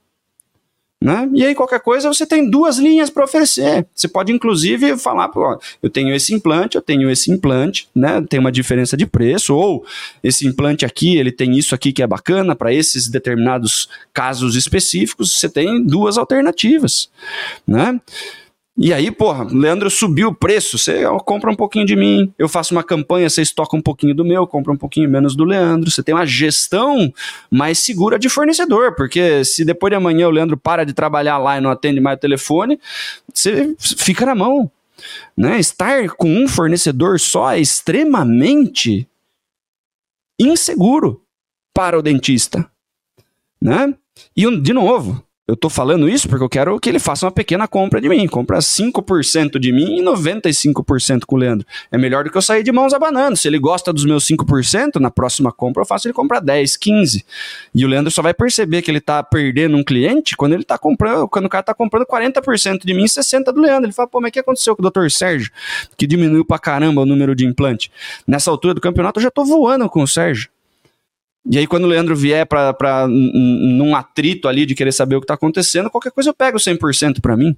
[1.02, 1.28] Né?
[1.34, 3.84] E aí, qualquer coisa, você tem duas linhas para oferecer.
[3.92, 5.28] Você pode, inclusive, falar:
[5.82, 8.24] eu tenho esse implante, eu tenho esse implante, né?
[8.28, 9.84] tem uma diferença de preço, ou
[10.22, 15.36] esse implante aqui, ele tem isso aqui que é bacana para esses determinados casos específicos.
[15.36, 17.10] Você tem duas alternativas.
[17.66, 18.00] Né?
[18.76, 22.72] E aí, porra, Leandro subiu o preço, você compra um pouquinho de mim, eu faço
[22.72, 25.90] uma campanha, você estoca um pouquinho do meu, compra um pouquinho menos do Leandro.
[25.90, 27.12] Você tem uma gestão
[27.50, 31.58] mais segura de fornecedor, porque se depois de amanhã o Leandro para de trabalhar lá
[31.58, 32.80] e não atende mais o telefone,
[33.32, 34.70] você fica na mão.
[35.36, 35.58] Né?
[35.60, 39.06] Estar com um fornecedor só é extremamente
[40.40, 41.22] inseguro
[41.74, 42.70] para o dentista.
[43.60, 43.94] Né?
[44.34, 47.66] E, de novo, eu tô falando isso porque eu quero que ele faça uma pequena
[47.66, 48.28] compra de mim.
[48.28, 51.66] Compra 5% de mim e 95% com o Leandro.
[51.90, 53.36] É melhor do que eu sair de mãos abanando.
[53.36, 57.24] Se ele gosta dos meus 5%, na próxima compra eu faço ele comprar 10, 15.
[57.74, 60.78] E o Leandro só vai perceber que ele tá perdendo um cliente quando ele tá
[60.78, 63.86] comprando, quando o cara tá comprando 40% de mim e 60% do Leandro.
[63.86, 65.10] Ele fala, pô, mas o que aconteceu com o Dr.
[65.10, 65.50] Sérgio?
[65.96, 67.90] Que diminuiu pra caramba o número de implante.
[68.28, 70.48] Nessa altura do campeonato eu já tô voando com o Sérgio.
[71.50, 75.24] E aí, quando o Leandro vier para num atrito ali de querer saber o que
[75.24, 77.56] está acontecendo, qualquer coisa eu pego 100% para mim.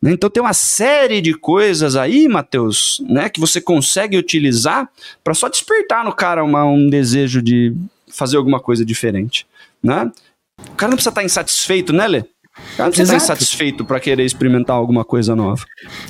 [0.00, 0.12] Né?
[0.12, 4.86] Então tem uma série de coisas aí, Matheus, né, que você consegue utilizar
[5.22, 7.74] para só despertar no cara uma, um desejo de
[8.12, 9.46] fazer alguma coisa diferente,
[9.82, 10.10] né?
[10.70, 12.24] O cara não precisa estar tá insatisfeito, né, Lê?
[12.76, 15.64] Cara não precisa estar insatisfeito para querer experimentar alguma coisa nova.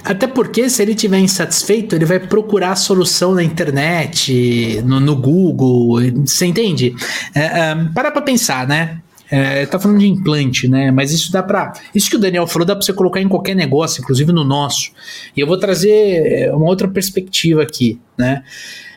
[0.04, 5.16] Até porque, se ele estiver insatisfeito, ele vai procurar a solução na internet, no, no
[5.16, 6.00] Google.
[6.26, 6.94] Você entende?
[7.34, 9.00] É, é, para pra pensar, né?
[9.30, 10.90] É, tá falando de implante, né?
[10.90, 13.56] Mas isso dá para Isso que o Daniel falou dá para você colocar em qualquer
[13.56, 14.92] negócio, inclusive no nosso.
[15.34, 18.42] E eu vou trazer uma outra perspectiva aqui, né?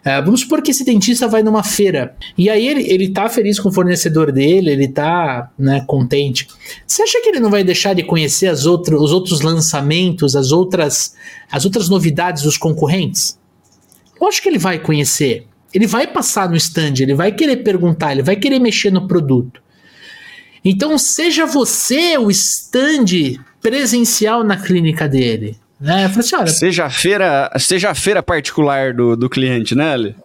[0.08, 3.60] É, vamos supor que esse dentista vai numa feira e aí ele, ele tá feliz
[3.60, 6.48] com o fornecedor dele, ele tá né, contente.
[6.88, 10.54] Você acha que ele não vai deixar de conhecer as outras, os outros lançamentos, as
[10.54, 11.14] outras,
[11.52, 13.38] as outras novidades dos concorrentes?
[14.22, 15.46] Lógico que ele vai conhecer.
[15.74, 19.62] Ele vai passar no stand, ele vai querer perguntar, ele vai querer mexer no produto.
[20.64, 25.58] Então seja você o stand presencial na clínica dele.
[25.80, 26.08] Né?
[26.10, 30.16] Falei assim, olha, seja a feira, seja a feira particular do, do cliente, né, Ali?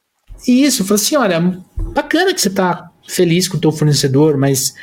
[0.47, 1.62] Isso, eu falei assim, olha,
[1.95, 4.75] bacana que você tá feliz com o teu fornecedor, mas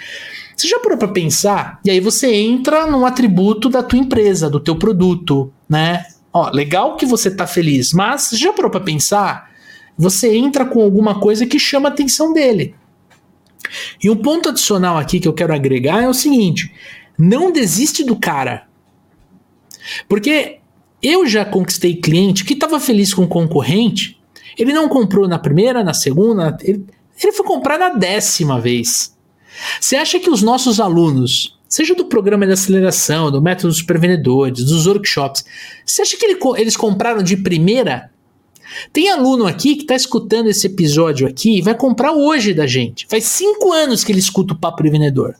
[0.56, 1.80] você já parou para pensar?
[1.84, 6.06] E aí você entra num atributo da tua empresa, do teu produto, né?
[6.32, 9.50] Ó, legal que você tá feliz, mas você já parou para pensar?
[9.98, 12.76] Você entra com alguma coisa que chama a atenção dele.
[14.02, 16.74] E um ponto adicional aqui que eu quero agregar é o seguinte:
[17.18, 18.68] não desiste do cara.
[20.08, 20.59] Porque
[21.02, 24.20] eu já conquistei cliente que estava feliz com o concorrente,
[24.58, 26.86] ele não comprou na primeira, na segunda, ele,
[27.22, 29.18] ele foi comprar na décima vez.
[29.80, 34.66] Você acha que os nossos alunos, seja do programa de aceleração, do método dos supervendedores,
[34.66, 35.46] dos workshops,
[35.86, 38.10] você acha que ele, eles compraram de primeira?
[38.94, 43.08] Tem aluno aqui que está escutando esse episódio aqui e vai comprar hoje da gente.
[43.10, 45.36] Faz cinco anos que ele escuta o Papo de Vendedor.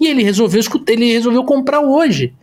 [0.00, 2.34] E ele resolveu, ele resolveu comprar hoje.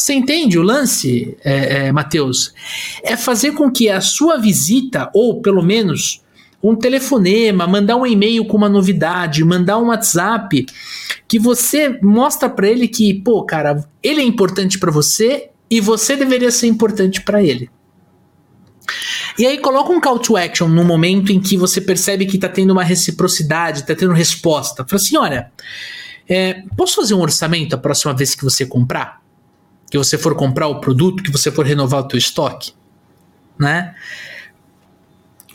[0.00, 2.54] Você entende o lance, é, é, Matheus?
[3.02, 6.22] É fazer com que a sua visita, ou pelo menos
[6.62, 10.64] um telefonema, mandar um e-mail com uma novidade, mandar um WhatsApp,
[11.28, 16.16] que você mostra para ele que, pô, cara, ele é importante para você e você
[16.16, 17.68] deveria ser importante para ele.
[19.38, 22.48] E aí coloca um call to action no momento em que você percebe que tá
[22.48, 24.82] tendo uma reciprocidade, tá tendo resposta.
[24.82, 25.52] Fala assim, olha,
[26.26, 29.19] é, posso fazer um orçamento a próxima vez que você comprar?
[29.90, 32.72] Que você for comprar o produto, que você for renovar o teu estoque?
[33.58, 33.94] Né?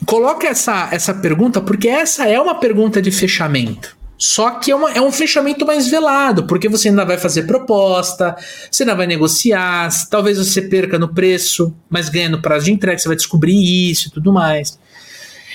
[0.04, 3.96] Coloca essa, essa pergunta, porque essa é uma pergunta de fechamento.
[4.18, 8.34] Só que é, uma, é, um fechamento mais velado, porque você ainda vai fazer proposta,
[8.70, 12.98] você ainda vai negociar, talvez você perca no preço, mas ganha no prazo de entrega,
[12.98, 14.78] você vai descobrir isso e tudo mais.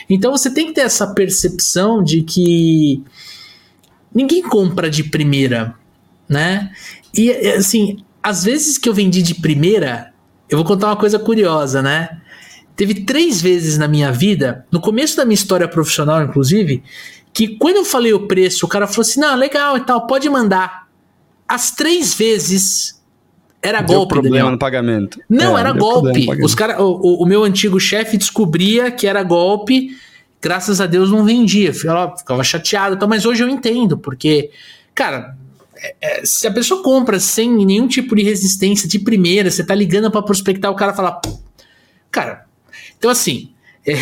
[0.08, 3.02] Então você tem que ter essa percepção de que
[4.13, 5.74] ninguém compra de primeira,
[6.30, 6.72] né?
[7.15, 10.13] E assim, às vezes que eu vendi de primeira,
[10.49, 12.21] eu vou contar uma coisa curiosa, né?
[12.75, 16.84] Teve três vezes na minha vida, no começo da minha história profissional, inclusive,
[17.34, 20.29] que quando eu falei o preço, o cara falou assim: não, legal e tal, pode
[20.29, 20.88] mandar.
[21.47, 23.01] As três vezes
[23.62, 24.13] era deu golpe.
[24.13, 24.51] problema Daniel.
[24.51, 25.19] no pagamento.
[25.29, 26.27] Não, é, era golpe.
[26.43, 29.95] Os cara, o, o, meu antigo chefe descobria que era golpe,
[30.41, 31.73] graças a Deus não vendia.
[31.73, 34.49] Ficava, ficava chateado, tal, mas hoje eu entendo, porque,
[34.95, 35.38] cara,
[35.82, 39.74] é, é, se a pessoa compra sem nenhum tipo de resistência de primeira, você tá
[39.74, 41.20] ligando para prospectar, o cara fala.
[42.12, 42.46] Cara,
[42.98, 43.52] então assim,
[43.86, 43.96] é,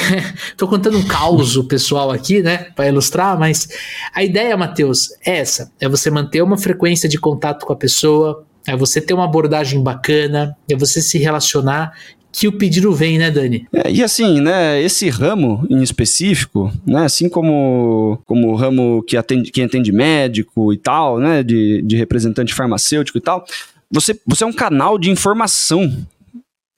[0.57, 3.69] tô contando um caos pessoal aqui, né, para ilustrar, mas
[4.13, 8.45] a ideia, Matheus, é essa: é você manter uma frequência de contato com a pessoa,
[8.67, 11.93] é você ter uma abordagem bacana, é você se relacionar
[12.31, 13.67] que o pedido vem, né, Dani?
[13.73, 19.17] É, e assim, né, esse ramo em específico, né, assim como, como o ramo que
[19.17, 23.45] atende, que atende médico e tal, né, de, de representante farmacêutico e tal,
[23.91, 25.91] você, você é um canal de informação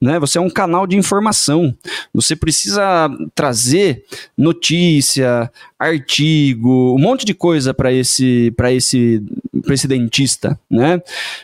[0.01, 0.17] né?
[0.19, 1.75] Você é um canal de informação.
[2.11, 4.03] Você precisa trazer
[4.35, 9.23] notícia, artigo, um monte de coisa para esse para esse
[9.63, 10.99] para esse dentista, né?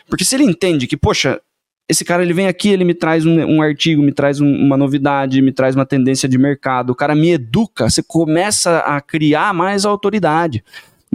[0.08, 1.40] Porque se ele entende que, poxa,
[1.88, 4.76] esse cara ele vem aqui, ele me traz um, um artigo, me traz um, uma
[4.76, 9.54] novidade, me traz uma tendência de mercado, o cara me educa, você começa a criar
[9.54, 10.62] mais autoridade.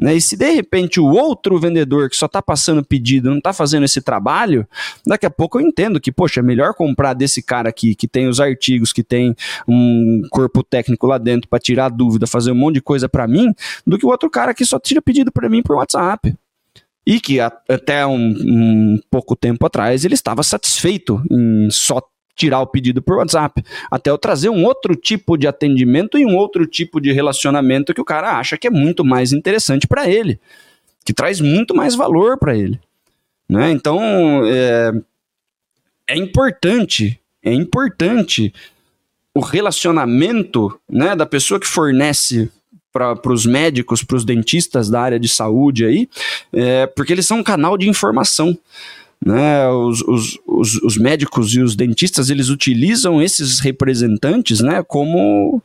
[0.01, 0.15] Né?
[0.15, 3.83] E se de repente o outro vendedor que só está passando pedido não está fazendo
[3.83, 4.67] esse trabalho,
[5.05, 8.27] daqui a pouco eu entendo que, poxa, é melhor comprar desse cara aqui que tem
[8.27, 9.36] os artigos, que tem
[9.67, 13.53] um corpo técnico lá dentro para tirar dúvida, fazer um monte de coisa para mim,
[13.86, 16.36] do que o outro cara que só tira pedido para mim por WhatsApp
[17.05, 22.01] e que até um, um, pouco tempo atrás ele estava satisfeito em só
[22.35, 26.35] tirar o pedido por WhatsApp, até eu trazer um outro tipo de atendimento e um
[26.35, 30.39] outro tipo de relacionamento que o cara acha que é muito mais interessante para ele,
[31.05, 32.79] que traz muito mais valor para ele.
[33.47, 33.71] Né?
[33.71, 33.99] Então,
[34.45, 34.91] é,
[36.07, 38.51] é importante, é importante
[39.35, 42.51] o relacionamento né, da pessoa que fornece
[42.93, 46.08] para os médicos, para os dentistas da área de saúde aí,
[46.53, 48.56] é, porque eles são um canal de informação
[49.25, 55.62] né, os, os, os, os, médicos e os dentistas eles utilizam esses representantes né, como,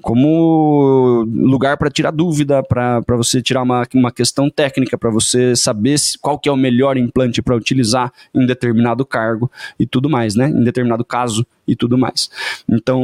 [0.00, 5.98] como lugar para tirar dúvida, para você tirar uma, uma questão técnica, para você saber
[5.98, 10.34] se, qual que é o melhor implante para utilizar em determinado cargo e tudo mais,
[10.34, 12.30] né, em determinado caso e tudo mais.
[12.68, 13.02] Então,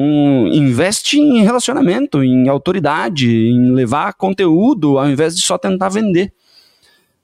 [0.52, 6.32] investe em relacionamento, em autoridade, em levar conteúdo ao invés de só tentar vender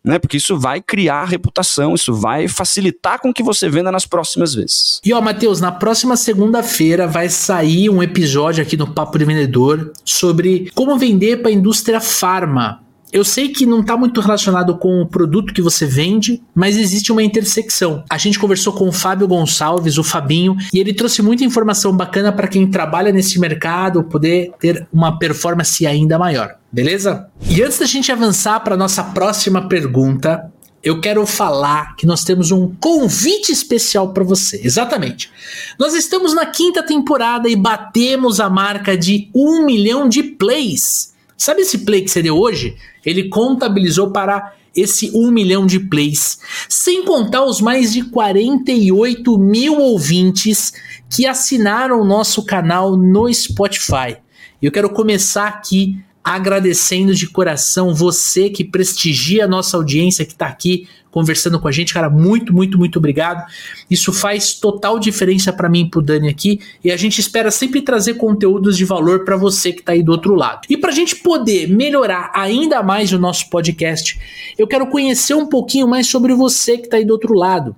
[0.05, 0.19] né?
[0.19, 5.01] Porque isso vai criar reputação, isso vai facilitar com que você venda nas próximas vezes.
[5.05, 9.93] E ó, Matheus, na próxima segunda-feira vai sair um episódio aqui no Papo de Vendedor
[10.05, 12.82] sobre como vender para a indústria farma.
[13.12, 17.12] Eu sei que não está muito relacionado com o produto que você vende, mas existe
[17.12, 18.03] uma intersecção.
[18.09, 22.33] A gente conversou com o Fábio Gonçalves, o Fabinho, e ele trouxe muita informação bacana
[22.33, 26.55] para quem trabalha nesse mercado poder ter uma performance ainda maior.
[26.72, 27.29] Beleza?
[27.46, 30.51] E antes da gente avançar para nossa próxima pergunta,
[30.82, 34.59] eu quero falar que nós temos um convite especial para você.
[34.64, 35.30] Exatamente.
[35.78, 41.12] Nós estamos na quinta temporada e batemos a marca de um milhão de plays.
[41.43, 42.76] Sabe esse play que você deu hoje?
[43.05, 46.38] Ele contabilizou para esse um milhão de plays,
[46.68, 50.72] sem contar os mais de 48 mil ouvintes
[51.11, 54.18] que assinaram o nosso canal no Spotify.
[54.62, 60.47] Eu quero começar aqui agradecendo de coração você que prestigia a nossa audiência, que está
[60.47, 63.47] aqui conversando com a gente, cara, muito, muito, muito obrigado.
[63.89, 67.83] Isso faz total diferença para mim e pro Dani aqui, e a gente espera sempre
[67.83, 70.63] trazer conteúdos de valor para você que está aí do outro lado.
[70.69, 74.19] E para a gente poder melhorar ainda mais o nosso podcast,
[74.59, 77.77] eu quero conhecer um pouquinho mais sobre você que está aí do outro lado.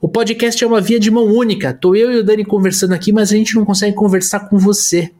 [0.00, 1.74] O podcast é uma via de mão única.
[1.74, 5.10] Tô eu e o Dani conversando aqui, mas a gente não consegue conversar com você.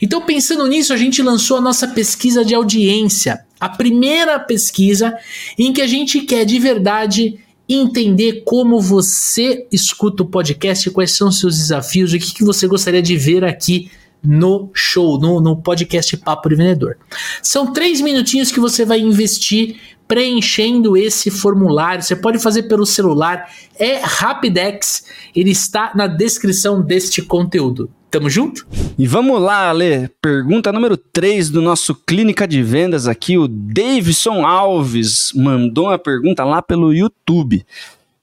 [0.00, 5.16] Então, pensando nisso, a gente lançou a nossa pesquisa de audiência, a primeira pesquisa
[5.58, 7.38] em que a gente quer de verdade
[7.68, 12.66] entender como você escuta o podcast, quais são os seus desafios, o que, que você
[12.66, 13.90] gostaria de ver aqui
[14.22, 16.96] no show, no, no podcast Papo de Vendedor.
[17.42, 19.76] São três minutinhos que você vai investir
[20.08, 22.02] preenchendo esse formulário.
[22.02, 25.04] Você pode fazer pelo celular, é Rapidex,
[25.34, 27.90] ele está na descrição deste conteúdo.
[28.10, 28.66] Tamo junto?
[28.98, 30.08] E vamos lá, Ale.
[30.22, 33.36] Pergunta número 3 do nosso Clínica de Vendas aqui.
[33.36, 37.64] O Davidson Alves mandou uma pergunta lá pelo YouTube.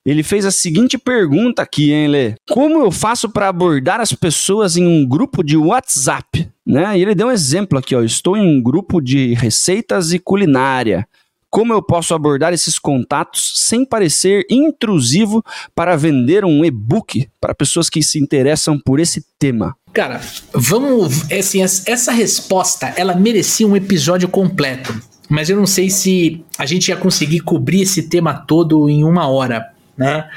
[0.06, 2.36] Ele fez a seguinte pergunta aqui, hein, Lê?
[2.50, 6.50] Como eu faço para abordar as pessoas em um grupo de WhatsApp?
[6.66, 6.98] Né?
[6.98, 8.02] E ele deu um exemplo aqui, ó.
[8.02, 11.08] Estou em um grupo de receitas e culinária.
[11.54, 15.44] Como eu posso abordar esses contatos sem parecer intrusivo
[15.76, 19.76] para vender um e-book para pessoas que se interessam por esse tema?
[19.94, 20.20] Cara,
[20.52, 21.32] vamos.
[21.32, 25.00] Assim, essa resposta ela merecia um episódio completo,
[25.30, 29.28] mas eu não sei se a gente ia conseguir cobrir esse tema todo em uma
[29.28, 30.28] hora, né?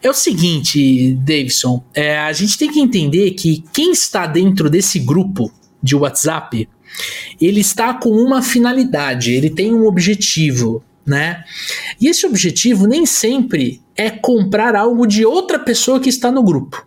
[0.00, 5.00] É o seguinte, Davidson, é, a gente tem que entender que quem está dentro desse
[5.00, 5.50] grupo
[5.82, 6.68] de WhatsApp
[7.40, 11.44] ele está com uma finalidade, ele tem um objetivo, né?
[12.00, 16.86] E esse objetivo nem sempre é comprar algo de outra pessoa que está no grupo.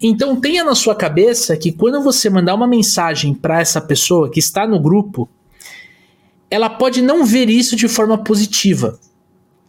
[0.00, 4.38] Então tenha na sua cabeça que quando você mandar uma mensagem para essa pessoa que
[4.38, 5.28] está no grupo,
[6.50, 8.98] ela pode não ver isso de forma positiva.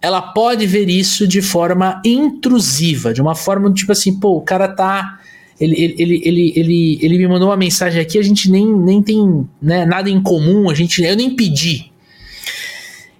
[0.01, 4.67] Ela pode ver isso de forma intrusiva, de uma forma tipo assim, pô, o cara
[4.67, 5.19] tá
[5.60, 9.47] ele, ele, ele, ele, ele, me mandou uma mensagem aqui, a gente nem, nem tem
[9.62, 11.91] né, nada em comum, a gente, eu nem pedi.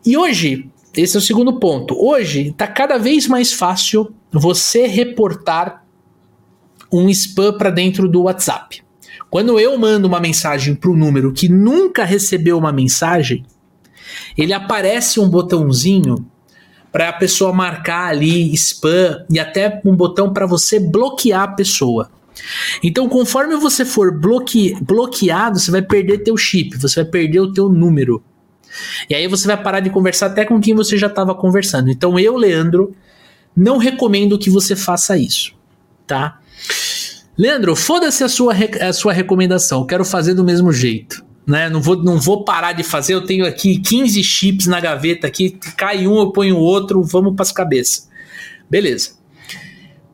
[0.06, 1.96] E hoje, esse é o segundo ponto.
[1.98, 5.86] Hoje está cada vez mais fácil você reportar
[6.92, 8.84] um spam para dentro do WhatsApp.
[9.30, 13.44] Quando eu mando uma mensagem para o número que nunca recebeu uma mensagem,
[14.38, 16.26] ele aparece um botãozinho
[16.92, 22.10] para a pessoa marcar ali spam e até um botão para você bloquear a pessoa.
[22.84, 27.54] Então, conforme você for bloque, bloqueado, você vai perder teu chip, você vai perder o
[27.54, 28.24] teu número.
[29.10, 31.90] E aí você vai parar de conversar até com quem você já estava conversando.
[31.90, 32.96] Então, eu, Leandro,
[33.56, 35.54] não recomendo que você faça isso,
[36.06, 36.40] tá?
[37.38, 41.24] Leandro, foda-se a sua, a sua recomendação, eu quero fazer do mesmo jeito.
[41.46, 41.70] Né?
[41.70, 45.58] Não, vou, não vou parar de fazer, eu tenho aqui 15 chips na gaveta aqui,
[45.78, 48.10] cai um, eu ponho o outro, vamos para as cabeças.
[48.70, 49.12] Beleza.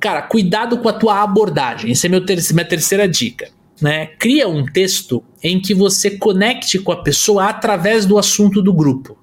[0.01, 1.91] Cara, cuidado com a tua abordagem.
[1.91, 3.49] Essa é meu ter minha terceira dica.
[3.79, 4.07] Né?
[4.19, 9.15] Cria um texto em que você conecte com a pessoa através do assunto do grupo.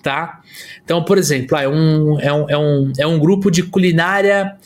[0.00, 0.40] Tá?
[0.84, 4.56] Então, por exemplo, ah, é, um, é, um, é, um, é um grupo de culinária.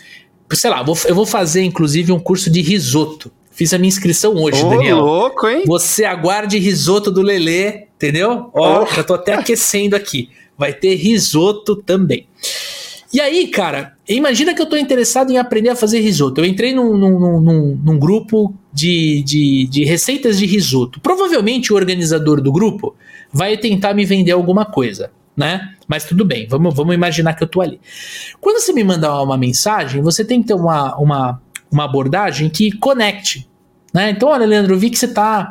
[0.52, 3.32] Sei lá, vou, eu vou fazer inclusive um curso de risoto.
[3.50, 4.98] Fiz a minha inscrição hoje, Ô, Daniel.
[4.98, 5.64] louco, hein?
[5.66, 8.50] Você aguarde risoto do Lelê, entendeu?
[8.54, 8.94] Ó, oh.
[8.94, 10.30] já tô até aquecendo aqui.
[10.56, 12.26] Vai ter risoto também.
[13.12, 16.40] E aí, cara, imagina que eu tô interessado em aprender a fazer risoto.
[16.40, 20.98] Eu entrei num, num, num, num grupo de, de, de receitas de risoto.
[20.98, 22.96] Provavelmente o organizador do grupo
[23.30, 25.74] vai tentar me vender alguma coisa, né?
[25.86, 27.78] Mas tudo bem, vamos, vamos imaginar que eu tô ali.
[28.40, 32.72] Quando você me manda uma mensagem, você tem que ter uma, uma, uma abordagem que
[32.78, 33.46] conecte.
[33.92, 34.08] Né?
[34.08, 35.50] Então, olha, Leandro, eu vi que você está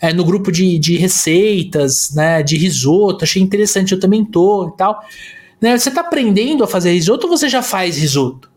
[0.00, 4.76] é, no grupo de, de receitas, né, de risoto, achei interessante, eu também tô e
[4.76, 5.02] tal.
[5.60, 5.76] Né?
[5.76, 8.50] Você está aprendendo a fazer risoto ou você já faz risoto?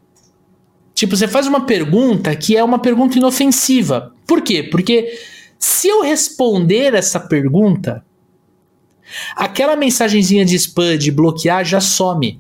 [0.94, 4.14] Tipo, você faz uma pergunta que é uma pergunta inofensiva.
[4.26, 4.64] Por quê?
[4.64, 5.20] Porque
[5.60, 8.06] se eu responder essa pergunta,
[9.36, 12.40] aquela mensagenzinha de spam de bloquear já some.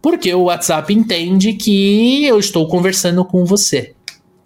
[0.00, 3.94] Porque o WhatsApp entende que eu estou conversando com você.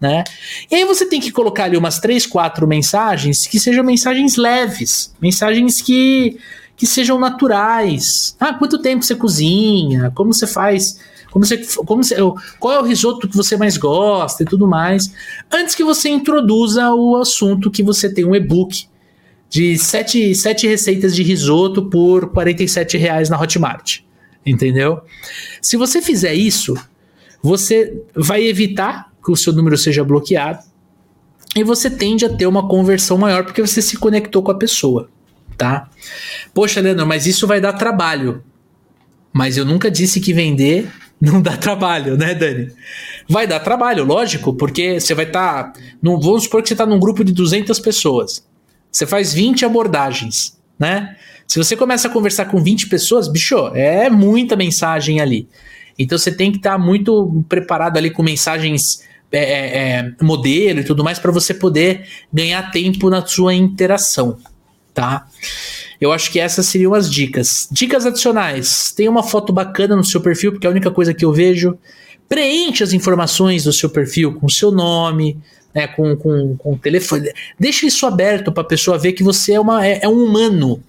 [0.01, 0.25] Né?
[0.71, 5.15] E aí você tem que colocar ali umas três, quatro mensagens que sejam mensagens leves,
[5.21, 6.39] mensagens que
[6.81, 8.35] que sejam naturais.
[8.41, 10.11] Ah, quanto tempo você cozinha?
[10.15, 10.99] Como você faz?
[11.31, 12.17] Como você, como você,
[12.59, 15.13] qual é o risoto que você mais gosta e tudo mais.
[15.53, 18.89] Antes que você introduza o assunto que você tem um e-book
[19.51, 23.99] de sete, sete receitas de risoto por 47 reais na Hotmart.
[24.47, 25.03] Entendeu?
[25.61, 26.75] Se você fizer isso,
[27.43, 30.65] você vai evitar que o seu número seja bloqueado
[31.55, 35.11] e você tende a ter uma conversão maior porque você se conectou com a pessoa
[35.61, 35.91] tá?
[36.55, 38.43] Poxa, Leandro, mas isso vai dar trabalho.
[39.31, 40.91] Mas eu nunca disse que vender
[41.21, 42.73] não dá trabalho, né, Dani?
[43.29, 45.65] Vai dar trabalho, lógico, porque você vai estar.
[45.65, 48.43] Tá, vamos supor que você está num grupo de 200 pessoas.
[48.91, 51.15] Você faz 20 abordagens, né?
[51.47, 55.47] Se você começa a conversar com 20 pessoas, bicho, é muita mensagem ali.
[55.99, 60.81] Então você tem que estar tá muito preparado ali com mensagens é, é, é modelo
[60.81, 64.39] e tudo mais para você poder ganhar tempo na sua interação,
[65.01, 65.27] tá?
[65.99, 67.67] Eu acho que essas seriam as dicas.
[67.71, 71.25] Dicas adicionais: tem uma foto bacana no seu perfil, porque é a única coisa que
[71.25, 71.79] eu vejo.
[72.29, 75.39] Preencha as informações do seu perfil com seu nome,
[75.75, 77.33] né, com, com, com telefone.
[77.59, 80.83] Deixe isso aberto para a pessoa ver que você é, uma, é, é, um humano.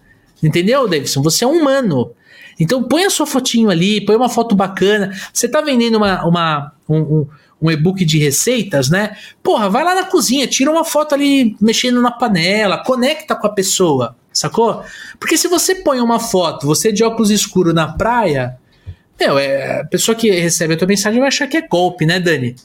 [0.44, 1.22] Entendeu, Davidson?
[1.24, 2.12] Você é um humano.
[2.60, 5.12] Então põe a sua fotinho ali, põe uma foto bacana.
[5.34, 7.28] Você está vendendo uma, uma, um, um,
[7.62, 9.16] um e-book de receitas, né?
[9.44, 13.52] Porra, vai lá na cozinha, tira uma foto ali mexendo na panela, conecta com a
[13.52, 14.84] pessoa, sacou?
[15.20, 18.58] Porque se você põe uma foto, você de óculos escuros na praia,
[19.20, 22.20] meu, é, a pessoa que recebe a tua mensagem vai achar que é golpe, né,
[22.20, 22.56] Dani?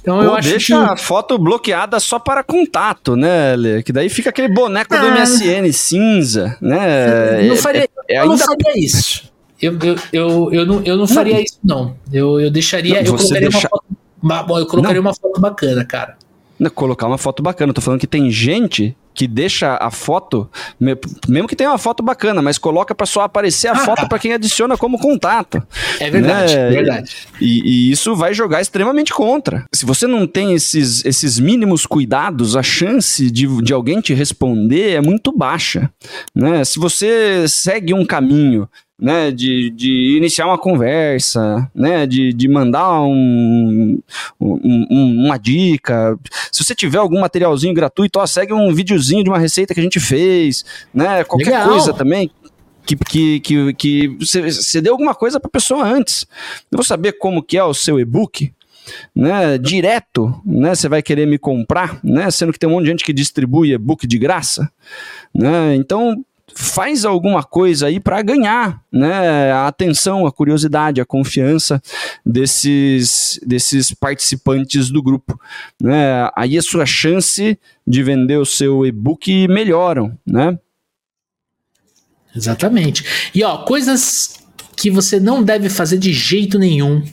[0.00, 0.92] Então Ou eu acho deixa que...
[0.92, 3.82] a foto bloqueada só para contato, né, Lê?
[3.82, 4.98] Que daí fica aquele boneco ah.
[4.98, 7.42] do MSN cinza, né?
[7.42, 9.30] Não faria, é, é, eu não faria isso.
[9.60, 11.40] Eu, eu, eu, eu, não, eu não faria não.
[11.40, 11.96] isso, não.
[12.12, 12.94] Eu, eu deixaria.
[12.94, 13.58] Não, eu colocaria, deixa...
[13.58, 13.84] uma foto,
[14.22, 16.16] eu colocaria uma foto bacana, cara.
[16.74, 17.70] Colocar uma foto bacana.
[17.70, 20.48] Eu tô falando que tem gente que deixa a foto,
[21.28, 24.06] mesmo que tenha uma foto bacana, mas coloca para só aparecer a ah, foto tá.
[24.06, 25.62] para quem adiciona como contato.
[26.00, 26.68] É verdade, né?
[26.68, 27.16] é verdade.
[27.40, 29.64] E, e, isso vai jogar extremamente contra.
[29.74, 34.92] Se você não tem esses, esses mínimos cuidados, a chance de, de alguém te responder
[34.92, 35.90] é muito baixa.
[36.34, 36.64] Né?
[36.64, 38.68] Se você segue um caminho
[39.02, 43.98] né, de, de iniciar uma conversa, né, de, de mandar um,
[44.40, 46.16] um, uma dica.
[46.52, 49.82] Se você tiver algum materialzinho gratuito, ó, segue um videozinho de uma receita que a
[49.82, 51.68] gente fez, né, qualquer Legal.
[51.70, 52.30] coisa também.
[52.86, 56.26] Que, que, que, que você, você deu alguma coisa para a pessoa antes.
[56.70, 58.52] Eu vou saber como que é o seu e-book,
[59.14, 62.90] né, direto, né, você vai querer me comprar, né, sendo que tem um monte de
[62.90, 64.70] gente que distribui e-book de graça,
[65.34, 66.24] né, então
[66.54, 71.80] faz alguma coisa aí para ganhar né, a atenção, a curiosidade, a confiança
[72.24, 75.38] desses, desses participantes do grupo.
[75.80, 76.28] Né?
[76.36, 80.58] Aí a sua chance de vender o seu e-book melhoram, né?
[82.34, 83.30] Exatamente.
[83.34, 84.42] E ó, coisas
[84.76, 87.04] que você não deve fazer de jeito nenhum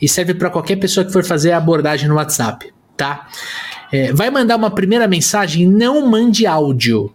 [0.00, 3.28] e serve para qualquer pessoa que for fazer a abordagem no WhatsApp, tá?
[3.90, 7.12] É, vai mandar uma primeira mensagem, não mande áudio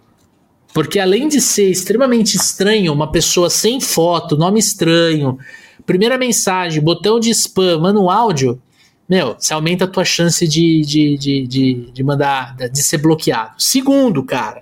[0.77, 5.39] porque além de ser extremamente estranho, uma pessoa sem foto, nome estranho,
[5.87, 8.61] primeira mensagem, botão de spam, manda um áudio,
[9.09, 13.55] meu, você aumenta a tua chance de, de, de, de, de mandar, de ser bloqueado.
[13.57, 14.61] Segundo, cara,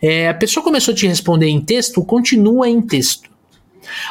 [0.00, 3.28] é, a pessoa começou a te responder em texto, continua em texto.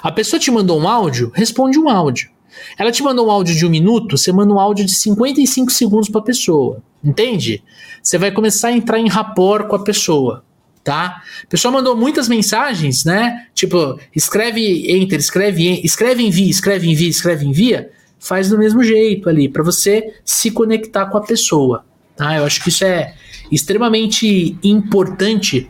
[0.03, 2.29] A pessoa te mandou um áudio, responde um áudio.
[2.77, 6.09] Ela te mandou um áudio de um minuto, você manda um áudio de 55 segundos
[6.09, 6.83] para a pessoa.
[7.03, 7.63] Entende?
[8.03, 10.43] Você vai começar a entrar em rapport com a pessoa
[10.83, 11.21] tá?
[11.45, 13.47] O pessoal mandou muitas mensagens, né?
[13.53, 19.47] Tipo, escreve enter, escreve, escreve envia, escreve envia, escreve envia, faz do mesmo jeito ali,
[19.47, 22.35] para você se conectar com a pessoa, tá?
[22.35, 23.13] Eu acho que isso é
[23.51, 25.69] extremamente importante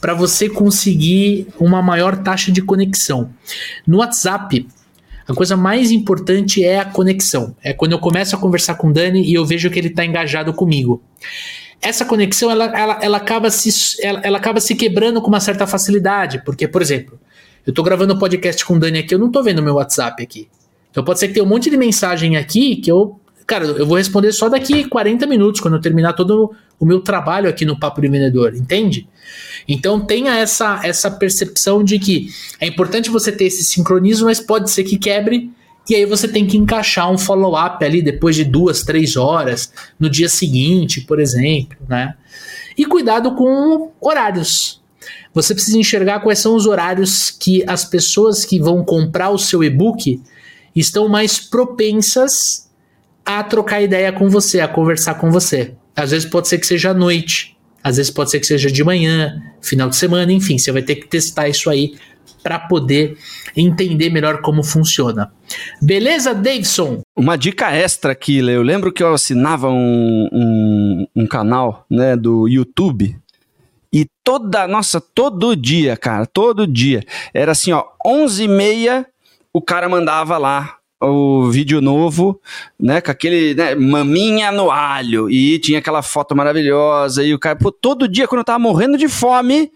[0.00, 3.30] para você conseguir uma maior taxa de conexão.
[3.86, 4.66] No WhatsApp,
[5.28, 7.54] a coisa mais importante é a conexão.
[7.62, 10.04] É quando eu começo a conversar com o Dani e eu vejo que ele está
[10.04, 11.00] engajado comigo
[11.82, 13.70] essa conexão ela, ela, ela, acaba se,
[14.00, 16.40] ela, ela acaba se quebrando com uma certa facilidade.
[16.44, 17.18] Porque, por exemplo,
[17.66, 20.22] eu tô gravando um podcast com o Dani aqui, eu não tô vendo meu WhatsApp
[20.22, 20.48] aqui.
[20.90, 23.18] Então pode ser que tenha um monte de mensagem aqui que eu.
[23.44, 27.48] Cara, eu vou responder só daqui 40 minutos, quando eu terminar todo o meu trabalho
[27.48, 29.08] aqui no Papo de Vendedor, entende?
[29.66, 32.28] Então tenha essa, essa percepção de que
[32.60, 35.50] é importante você ter esse sincronismo, mas pode ser que quebre
[35.88, 40.08] e aí você tem que encaixar um follow-up ali depois de duas, três horas, no
[40.08, 42.14] dia seguinte, por exemplo, né?
[42.76, 44.80] E cuidado com horários.
[45.34, 49.64] Você precisa enxergar quais são os horários que as pessoas que vão comprar o seu
[49.64, 50.20] e-book
[50.74, 52.70] estão mais propensas
[53.24, 55.74] a trocar ideia com você, a conversar com você.
[55.96, 58.84] Às vezes pode ser que seja à noite, às vezes pode ser que seja de
[58.84, 61.94] manhã, final de semana, enfim, você vai ter que testar isso aí
[62.42, 63.16] para poder
[63.56, 65.32] entender melhor como funciona.
[65.80, 67.02] Beleza, Davidson?
[67.16, 72.48] Uma dica extra aqui, eu lembro que eu assinava um, um, um canal né, do
[72.48, 73.16] YouTube
[73.92, 77.04] e toda, nossa, todo dia, cara, todo dia,
[77.34, 79.06] era assim, ó, 11 e meia,
[79.52, 82.40] o cara mandava lá o vídeo novo,
[82.80, 87.56] né, com aquele, né, maminha no alho, e tinha aquela foto maravilhosa, e o cara,
[87.56, 89.70] pô, todo dia, quando eu tava morrendo de fome,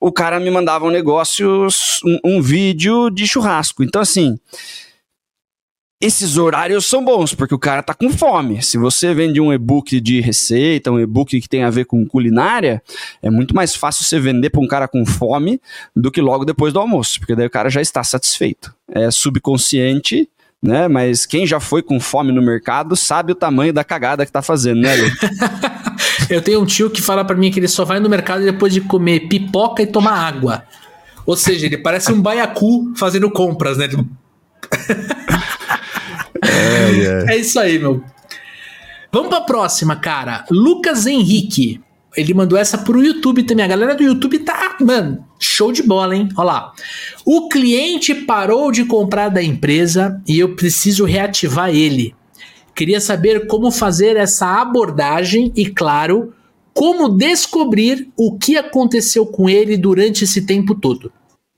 [0.00, 1.66] o cara me mandava um negócio,
[2.04, 3.82] um, um vídeo de churrasco.
[3.82, 4.38] Então, assim,
[6.00, 8.62] esses horários são bons, porque o cara tá com fome.
[8.62, 12.80] Se você vende um e-book de receita, um e-book que tem a ver com culinária,
[13.20, 15.60] é muito mais fácil você vender para um cara com fome
[15.94, 18.72] do que logo depois do almoço, porque daí o cara já está satisfeito.
[18.92, 20.28] É subconsciente,
[20.62, 20.86] né?
[20.86, 24.42] Mas quem já foi com fome no mercado sabe o tamanho da cagada que tá
[24.42, 24.90] fazendo, né?
[26.30, 28.72] Eu tenho um tio que fala para mim que ele só vai no mercado depois
[28.72, 30.64] de comer pipoca e tomar água.
[31.24, 33.88] Ou seja, ele parece um baiacu fazendo compras, né?
[36.42, 37.34] é, é.
[37.34, 38.02] é isso aí, meu.
[39.12, 40.44] Vamos pra próxima, cara.
[40.50, 41.80] Lucas Henrique.
[42.16, 43.64] Ele mandou essa pro YouTube também.
[43.64, 46.28] A galera do YouTube tá, mano, show de bola, hein?
[46.36, 46.72] Olha lá.
[47.24, 52.14] O cliente parou de comprar da empresa e eu preciso reativar ele.
[52.78, 56.32] Queria saber como fazer essa abordagem e, claro,
[56.72, 61.10] como descobrir o que aconteceu com ele durante esse tempo todo.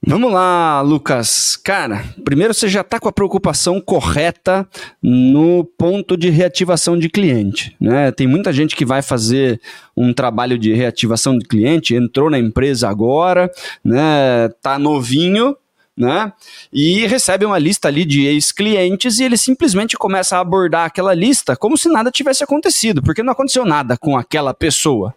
[0.06, 1.58] Vamos lá, Lucas.
[1.62, 4.66] Cara, primeiro você já está com a preocupação correta
[5.02, 7.76] no ponto de reativação de cliente.
[7.78, 8.10] Né?
[8.12, 9.60] Tem muita gente que vai fazer
[9.94, 13.50] um trabalho de reativação de cliente, entrou na empresa agora,
[13.84, 14.48] né?
[14.62, 15.54] Tá novinho,
[16.00, 16.32] né?
[16.72, 21.54] E recebe uma lista ali de ex-clientes e ele simplesmente começa a abordar aquela lista
[21.54, 25.14] como se nada tivesse acontecido, porque não aconteceu nada com aquela pessoa,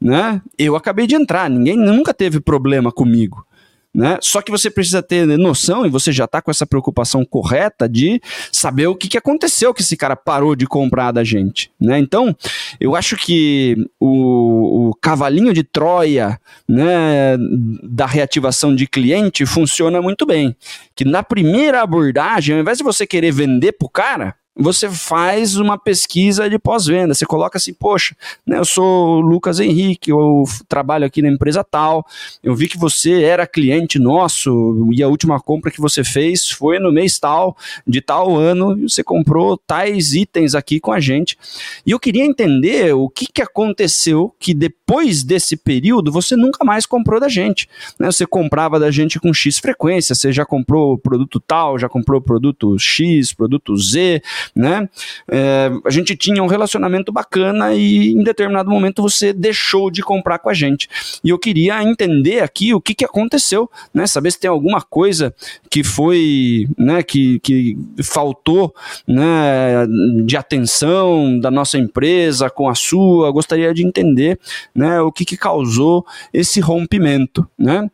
[0.00, 0.40] né?
[0.56, 3.44] Eu acabei de entrar, ninguém nunca teve problema comigo.
[3.92, 4.18] Né?
[4.20, 8.20] Só que você precisa ter noção, e você já está com essa preocupação correta de
[8.52, 11.72] saber o que, que aconteceu que esse cara parou de comprar da gente.
[11.80, 11.98] Né?
[11.98, 12.34] Então,
[12.78, 17.36] eu acho que o, o cavalinho de Troia né,
[17.82, 20.54] da reativação de cliente funciona muito bem.
[20.94, 25.56] Que na primeira abordagem, ao invés de você querer vender para o cara, você faz
[25.56, 27.14] uma pesquisa de pós-venda.
[27.14, 28.14] Você coloca assim, poxa,
[28.46, 32.06] né, eu sou o Lucas Henrique, eu trabalho aqui na empresa tal,
[32.42, 36.78] eu vi que você era cliente nosso e a última compra que você fez foi
[36.78, 37.56] no mês tal,
[37.86, 41.38] de tal ano, e você comprou tais itens aqui com a gente.
[41.86, 46.84] E eu queria entender o que, que aconteceu que depois desse período você nunca mais
[46.84, 47.68] comprou da gente.
[47.98, 48.10] Né?
[48.10, 52.78] Você comprava da gente com X frequência, você já comprou produto tal, já comprou produto
[52.78, 54.22] X, produto Z,
[54.54, 54.88] né?
[55.30, 60.38] É, a gente tinha um relacionamento bacana e em determinado momento você deixou de comprar
[60.38, 60.88] com a gente.
[61.22, 64.06] E eu queria entender aqui o que, que aconteceu, né?
[64.06, 65.34] Saber se tem alguma coisa
[65.70, 68.74] que foi, né, que, que faltou,
[69.06, 69.86] né,
[70.24, 73.30] de atenção da nossa empresa com a sua.
[73.30, 74.38] gostaria de entender,
[74.74, 77.88] né, o que, que causou esse rompimento, né?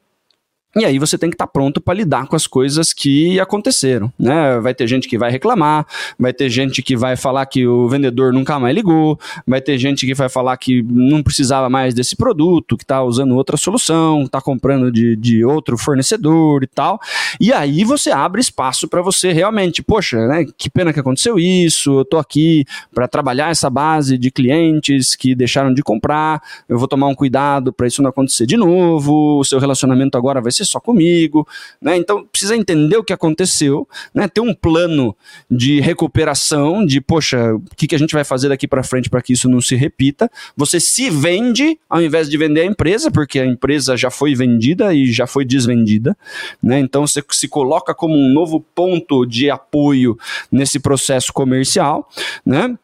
[0.76, 4.12] E aí você tem que estar tá pronto para lidar com as coisas que aconteceram,
[4.18, 4.60] né?
[4.60, 5.86] Vai ter gente que vai reclamar,
[6.18, 10.04] vai ter gente que vai falar que o vendedor nunca mais ligou, vai ter gente
[10.04, 14.38] que vai falar que não precisava mais desse produto, que está usando outra solução, está
[14.38, 17.00] comprando de, de outro fornecedor e tal.
[17.40, 20.44] E aí você abre espaço para você realmente, poxa, né?
[20.58, 25.34] Que pena que aconteceu isso, eu tô aqui para trabalhar essa base de clientes que
[25.34, 29.44] deixaram de comprar, eu vou tomar um cuidado para isso não acontecer de novo, o
[29.44, 31.46] seu relacionamento agora vai ser só comigo,
[31.80, 31.96] né?
[31.96, 34.28] Então precisa entender o que aconteceu, né?
[34.28, 35.16] Ter um plano
[35.50, 39.22] de recuperação, de poxa, o que, que a gente vai fazer daqui para frente para
[39.22, 40.30] que isso não se repita.
[40.56, 44.92] Você se vende ao invés de vender a empresa, porque a empresa já foi vendida
[44.92, 46.16] e já foi desvendida,
[46.62, 46.78] né?
[46.80, 50.18] Então você se coloca como um novo ponto de apoio
[50.50, 52.08] nesse processo comercial,
[52.44, 52.76] né?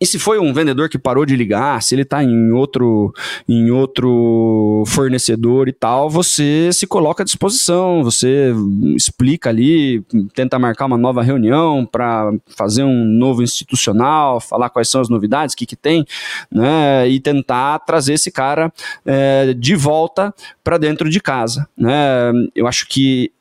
[0.00, 3.12] E se foi um vendedor que parou de ligar, se ele está em outro,
[3.48, 8.52] em outro fornecedor e tal, você se coloca à disposição, você
[8.94, 15.00] explica ali, tenta marcar uma nova reunião para fazer um novo institucional, falar quais são
[15.00, 16.04] as novidades, o que, que tem,
[16.50, 18.72] né, e tentar trazer esse cara
[19.04, 20.32] é, de volta
[20.62, 21.68] para dentro de casa.
[21.76, 22.32] Né?
[22.54, 23.32] Eu acho que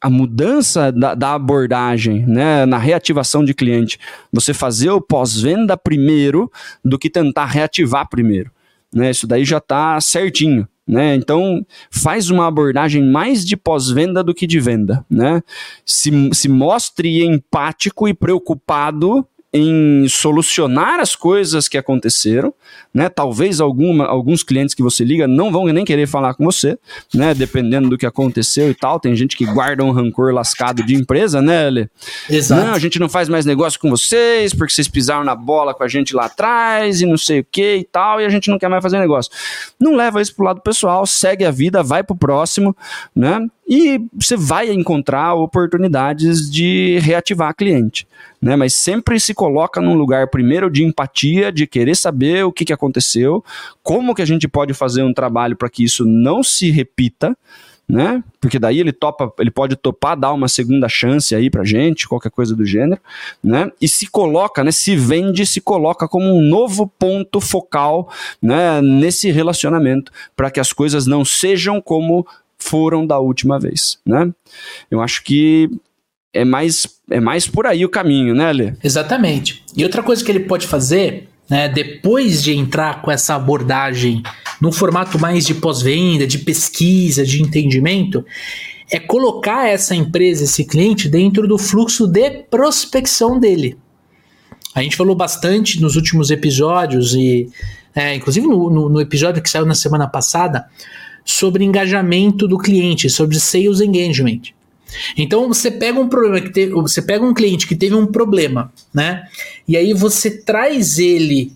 [0.00, 3.98] a mudança da, da, abordagem, né, na reativação de cliente,
[4.32, 6.50] você fazer o pós-venda primeiro
[6.84, 8.50] do que tentar reativar primeiro.
[8.94, 10.68] Né, isso daí já está certinho.
[10.86, 11.16] Né?
[11.16, 15.04] Então, faz uma abordagem mais de pós-venda do que de venda.
[15.10, 15.42] Né?
[15.84, 19.26] Se, se mostre empático e preocupado
[19.56, 22.52] em solucionar as coisas que aconteceram,
[22.92, 23.08] né?
[23.08, 26.78] Talvez alguma, alguns clientes que você liga não vão nem querer falar com você,
[27.14, 27.34] né?
[27.34, 29.00] Dependendo do que aconteceu e tal.
[29.00, 31.88] Tem gente que guarda um rancor lascado de empresa, né, Lê?
[32.28, 32.66] Exato.
[32.66, 35.82] Não, a gente não faz mais negócio com vocês porque vocês pisaram na bola com
[35.82, 38.58] a gente lá atrás e não sei o que e tal, e a gente não
[38.58, 39.32] quer mais fazer negócio.
[39.80, 42.76] Não leva isso pro lado pessoal, segue a vida, vai pro próximo,
[43.14, 43.46] né?
[43.68, 48.06] E você vai encontrar oportunidades de reativar cliente
[48.46, 48.54] né?
[48.54, 52.72] Mas sempre se coloca num lugar primeiro de empatia, de querer saber o que, que
[52.72, 53.44] aconteceu,
[53.82, 57.36] como que a gente pode fazer um trabalho para que isso não se repita,
[57.88, 58.22] né?
[58.40, 62.30] Porque daí ele topa, ele pode topar dar uma segunda chance aí pra gente, qualquer
[62.30, 63.00] coisa do gênero,
[63.42, 63.68] né?
[63.80, 68.08] E se coloca, né, se vende, se coloca como um novo ponto focal,
[68.40, 72.24] né, nesse relacionamento, para que as coisas não sejam como
[72.56, 74.32] foram da última vez, né?
[74.88, 75.68] Eu acho que
[76.36, 78.72] é mais, é mais por aí o caminho, né, Lê?
[78.82, 79.62] Exatamente.
[79.76, 84.22] E outra coisa que ele pode fazer, né, depois de entrar com essa abordagem
[84.60, 88.24] num formato mais de pós-venda, de pesquisa, de entendimento,
[88.90, 93.76] é colocar essa empresa, esse cliente, dentro do fluxo de prospecção dele.
[94.74, 97.48] A gente falou bastante nos últimos episódios, e
[97.94, 100.66] é, inclusive no, no, no episódio que saiu na semana passada,
[101.24, 104.40] sobre engajamento do cliente, sobre sales engagement.
[105.16, 108.72] Então você pega um problema que teve, você pega um cliente que teve um problema,
[108.94, 109.24] né?
[109.66, 111.52] E aí você traz ele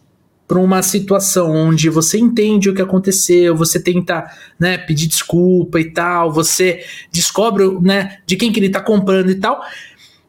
[0.50, 4.28] para uma situação onde você entende o que aconteceu, você tenta,
[4.58, 9.36] né, pedir desculpa e tal, você descobre, né, de quem que ele está comprando e
[9.36, 9.60] tal.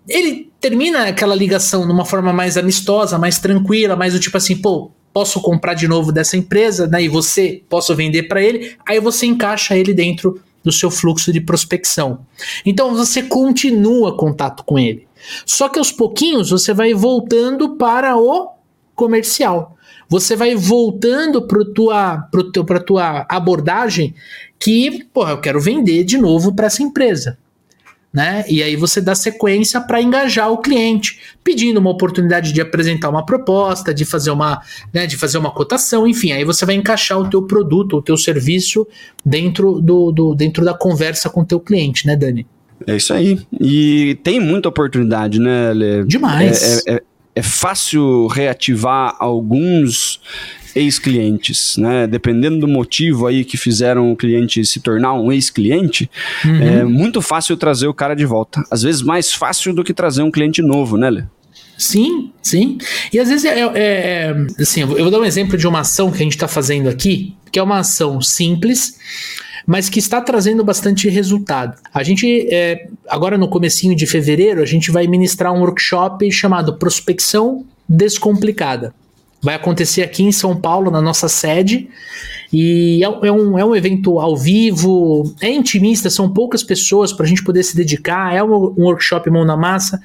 [0.07, 4.55] Ele termina aquela ligação de uma forma mais amistosa, mais tranquila, mais do tipo assim,
[4.57, 7.01] pô, posso comprar de novo dessa empresa, né?
[7.01, 11.41] E você posso vender para ele, aí você encaixa ele dentro do seu fluxo de
[11.41, 12.25] prospecção.
[12.65, 15.07] Então você continua contato com ele.
[15.45, 18.49] Só que aos pouquinhos você vai voltando para o
[18.95, 19.77] comercial.
[20.09, 22.51] Você vai voltando para tua, pro
[22.85, 24.13] tua abordagem
[24.59, 27.37] que, porra, eu quero vender de novo para essa empresa
[28.13, 28.43] né?
[28.47, 33.25] E aí você dá sequência para engajar o cliente, pedindo uma oportunidade de apresentar uma
[33.25, 34.61] proposta, de fazer uma,
[34.93, 38.17] né, de fazer uma cotação, enfim, aí você vai encaixar o teu produto, o teu
[38.17, 38.85] serviço
[39.25, 42.45] dentro do, do dentro da conversa com o teu cliente, né, Dani?
[42.87, 43.39] É isso aí.
[43.59, 46.03] E tem muita oportunidade, né, Lê?
[46.03, 46.85] Demais.
[46.85, 47.01] É, é, é,
[47.35, 50.19] é fácil reativar alguns
[50.75, 52.07] ex-clientes, né?
[52.07, 56.09] Dependendo do motivo aí que fizeram o cliente se tornar um ex-cliente,
[56.45, 56.61] uhum.
[56.61, 58.63] é muito fácil trazer o cara de volta.
[58.69, 61.23] Às vezes mais fácil do que trazer um cliente novo, né, Lê?
[61.77, 62.77] Sim, sim.
[63.11, 66.11] E às vezes é, é, é assim, eu vou dar um exemplo de uma ação
[66.11, 68.99] que a gente está fazendo aqui, que é uma ação simples,
[69.65, 71.75] mas que está trazendo bastante resultado.
[71.93, 76.77] A gente, é, agora no comecinho de fevereiro, a gente vai ministrar um workshop chamado
[76.77, 78.93] Prospecção Descomplicada.
[79.41, 81.89] Vai acontecer aqui em São Paulo, na nossa sede.
[82.53, 87.25] E é, é, um, é um evento ao vivo, é intimista, são poucas pessoas para
[87.25, 90.01] a gente poder se dedicar, é um, um, workshop mão na massa.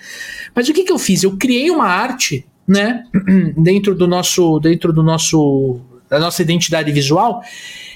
[0.55, 1.25] Mas o que, que eu fiz?
[1.25, 3.05] Eu criei uma arte, né,
[3.59, 7.43] dentro do nosso, dentro do nosso, da nossa identidade visual,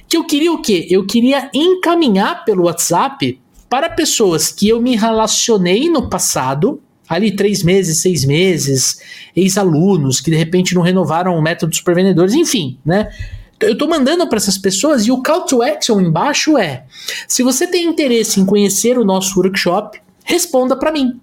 [0.09, 0.89] que eu queria o quê?
[0.91, 7.65] Eu queria encaminhar pelo WhatsApp para pessoas que eu me relacionei no passado, ali três
[7.65, 9.01] meses, seis meses,
[9.35, 13.11] ex-alunos que de repente não renovaram o método dos supervendedores, enfim, né?
[13.59, 16.85] Eu estou mandando para essas pessoas e o call to action embaixo é:
[17.27, 21.21] se você tem interesse em conhecer o nosso workshop, responda para mim.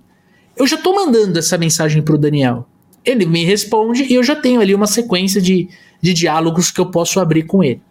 [0.57, 2.67] Eu já estou mandando essa mensagem para o Daniel.
[3.05, 5.69] Ele me responde e eu já tenho ali uma sequência de,
[6.01, 7.81] de diálogos que eu posso abrir com ele.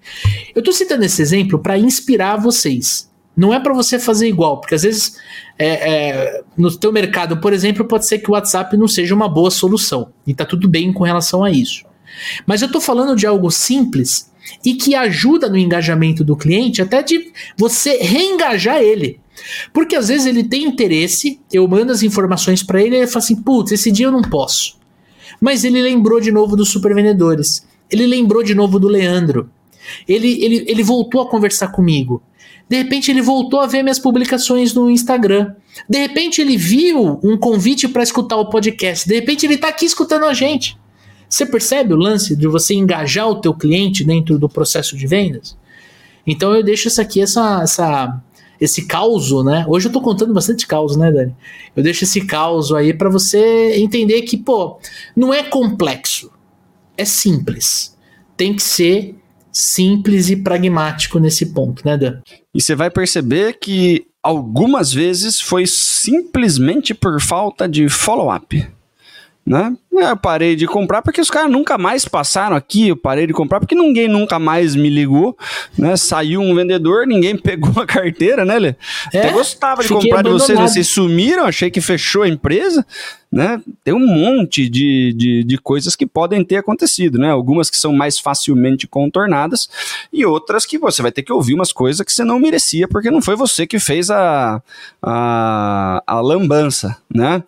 [0.55, 3.09] Eu estou citando esse exemplo para inspirar vocês.
[3.37, 5.19] Não é para você fazer igual, porque às vezes
[5.59, 9.29] é, é, no teu mercado, por exemplo, pode ser que o WhatsApp não seja uma
[9.29, 10.11] boa solução.
[10.27, 11.85] E tá tudo bem com relação a isso.
[12.47, 14.31] Mas eu estou falando de algo simples
[14.65, 19.21] e que ajuda no engajamento do cliente, até de você reengajar ele.
[19.73, 23.25] Porque às vezes ele tem interesse, eu mando as informações para ele e ele fala
[23.25, 24.79] assim: putz, esse dia eu não posso.
[25.41, 27.67] Mas ele lembrou de novo dos supervendedores.
[27.91, 29.51] Ele lembrou de novo do Leandro.
[30.09, 32.23] Ele, ele, ele voltou a conversar comigo.
[32.69, 35.55] De repente ele voltou a ver minhas publicações no Instagram.
[35.89, 39.09] De repente ele viu um convite para escutar o podcast.
[39.09, 40.77] De repente ele está aqui escutando a gente.
[41.29, 45.57] Você percebe o lance de você engajar o teu cliente dentro do processo de vendas?
[46.27, 48.21] Então eu deixo isso aqui, essa, essa,
[48.61, 49.65] esse caos, né?
[49.69, 51.35] Hoje eu estou contando bastante caos, né, Dani?
[51.75, 54.79] Eu deixo esse caos aí para você entender que, pô,
[55.15, 56.33] não é complexo,
[56.97, 57.97] é simples.
[58.37, 59.17] Tem que ser
[59.57, 62.21] simples e pragmático nesse ponto, né, Dan?
[62.55, 68.69] E você vai perceber que algumas vezes foi simplesmente por falta de follow-up.
[69.47, 69.73] Né?
[69.93, 72.89] Eu parei de comprar porque os caras nunca mais passaram aqui.
[72.89, 75.39] Eu parei de comprar porque ninguém nunca mais me ligou.
[75.79, 75.97] Né?
[75.97, 78.75] Saiu um vendedor, ninguém pegou a carteira, né, Lê?
[79.13, 82.85] É, Até gostava de comprar de vocês, vocês sumiram, achei que fechou a empresa
[83.37, 83.63] né?
[83.85, 87.31] Tem um monte de, de, de, coisas que podem ter acontecido, né?
[87.31, 89.69] Algumas que são mais facilmente contornadas
[90.11, 93.11] e outras que você vai ter que ouvir umas coisas que você não merecia porque
[93.11, 94.63] não foi você que fez a,
[95.03, 97.45] a, a lambança, né?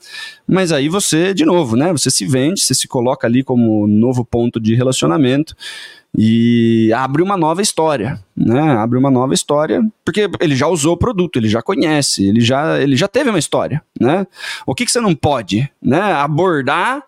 [0.46, 1.90] Mas aí você, de novo, né?
[1.90, 5.56] Você se vende, você se coloca ali como novo ponto de relacionamento
[6.20, 8.72] e abre uma nova história, né?
[8.72, 12.80] Abre uma nova história, porque ele já usou o produto, ele já conhece, ele já,
[12.80, 14.26] ele já teve uma história, né?
[14.66, 16.00] O que, que você não pode, né?
[16.14, 17.04] Abordar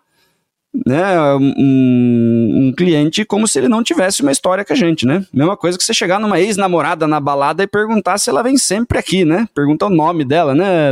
[0.85, 5.25] né, um, um, cliente como se ele não tivesse uma história com a gente, né?
[5.33, 8.97] Mesma coisa que você chegar numa ex-namorada na balada e perguntar se ela vem sempre
[8.97, 9.45] aqui, né?
[9.53, 10.89] Pergunta o nome dela, né,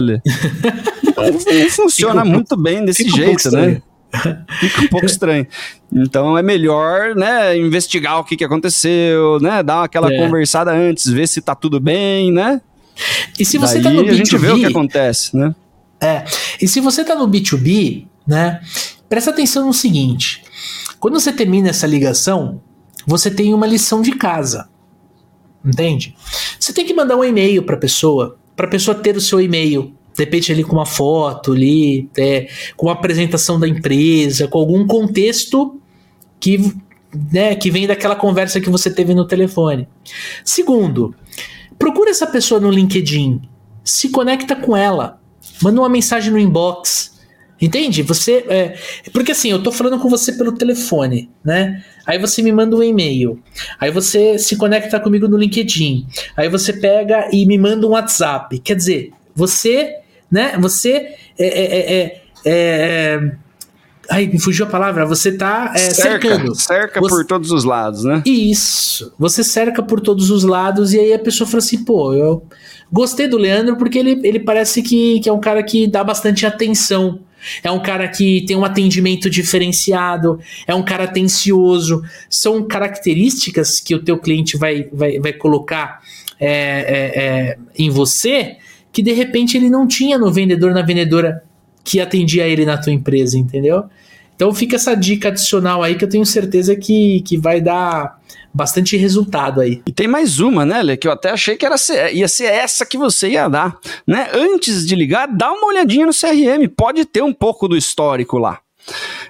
[1.71, 3.81] funciona muito bem desse jeito, um né?
[4.59, 5.45] Fica um pouco estranho.
[5.91, 10.17] Então é melhor, né, investigar o que, que aconteceu, né, dar aquela é.
[10.17, 12.61] conversada antes, ver se tá tudo bem, né?
[13.39, 15.55] E se você Daí tá no B2B, a gente vê o que acontece, né?
[16.01, 16.25] É.
[16.61, 18.61] E se você tá no B2B, né,
[19.07, 20.43] presta atenção no seguinte.
[20.99, 22.61] Quando você termina essa ligação,
[23.05, 24.69] você tem uma lição de casa.
[25.63, 26.15] Entende?
[26.59, 29.41] Você tem que mandar um e-mail para a pessoa, para a pessoa ter o seu
[29.41, 34.59] e-mail, de repente ali com uma foto ali, é, com uma apresentação da empresa, com
[34.59, 35.79] algum contexto
[36.39, 36.73] que,
[37.31, 39.87] né, que vem daquela conversa que você teve no telefone.
[40.43, 41.15] Segundo,
[41.77, 43.41] procura essa pessoa no LinkedIn,
[43.81, 45.21] se conecta com ela,
[45.61, 47.17] manda uma mensagem no inbox,
[47.61, 48.01] Entende?
[48.03, 48.45] Você.
[48.47, 48.77] É,
[49.11, 51.83] porque assim, eu tô falando com você pelo telefone, né?
[52.05, 53.37] Aí você me manda um e-mail.
[53.77, 56.07] Aí você se conecta comigo no LinkedIn.
[56.37, 58.59] Aí você pega e me manda um WhatsApp.
[58.59, 59.97] Quer dizer, você,
[60.31, 60.57] né?
[60.59, 63.31] Você é, é, é, é
[64.09, 65.05] Ai, me fugiu a palavra.
[65.05, 66.55] Você tá é, cerca, cercando.
[66.55, 67.15] Cerca você...
[67.15, 68.23] por todos os lados, né?
[68.25, 69.13] Isso.
[69.19, 72.43] Você cerca por todos os lados e aí a pessoa fala assim, pô, eu
[72.91, 76.45] gostei do Leandro porque ele, ele parece que, que é um cara que dá bastante
[76.45, 77.19] atenção
[77.63, 82.03] é um cara que tem um atendimento diferenciado, é um cara atencioso.
[82.29, 86.01] São características que o teu cliente vai, vai, vai colocar
[86.39, 88.57] é, é, é, em você
[88.91, 91.43] que de repente ele não tinha no vendedor, na vendedora
[91.83, 93.85] que atendia ele na tua empresa, entendeu?
[94.35, 98.19] Então fica essa dica adicional aí que eu tenho certeza que, que vai dar
[98.53, 99.81] bastante resultado aí.
[99.85, 101.75] E tem mais uma, né, Lê, que eu até achei que era
[102.11, 103.77] ia ser essa que você ia dar,
[104.07, 104.29] né?
[104.33, 108.59] Antes de ligar, dá uma olhadinha no CRM, pode ter um pouco do histórico lá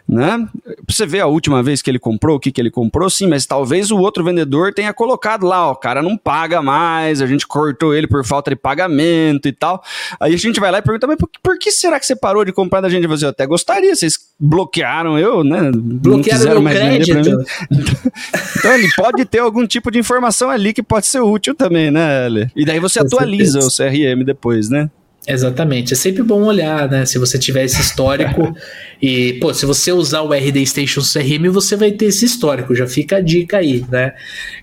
[0.10, 0.50] né?
[0.88, 3.46] Você vê a última vez que ele comprou, o que, que ele comprou, sim, mas
[3.46, 7.46] talvez o outro vendedor tenha colocado lá, ó, o cara não paga mais, a gente
[7.46, 9.84] cortou ele por falta de pagamento e tal.
[10.20, 12.44] Aí a gente vai lá e pergunta, mas por, por que será que você parou
[12.44, 13.06] de comprar da gente?
[13.06, 15.70] Você até gostaria, vocês bloquearam eu, né?
[15.76, 17.30] Bloquearam meu crédito.
[18.58, 22.26] então ele pode ter algum tipo de informação ali que pode ser útil também, né,
[22.26, 22.50] Ele?
[22.56, 23.86] E daí você Com atualiza certeza.
[23.86, 24.90] o CRM depois, né?
[25.28, 25.94] Exatamente.
[25.94, 27.06] É sempre bom olhar, né?
[27.06, 28.56] Se você tiver esse histórico.
[29.02, 32.74] e, pô, se você usar o RD Station CRM, você vai ter esse histórico.
[32.74, 34.14] Já fica a dica aí, né?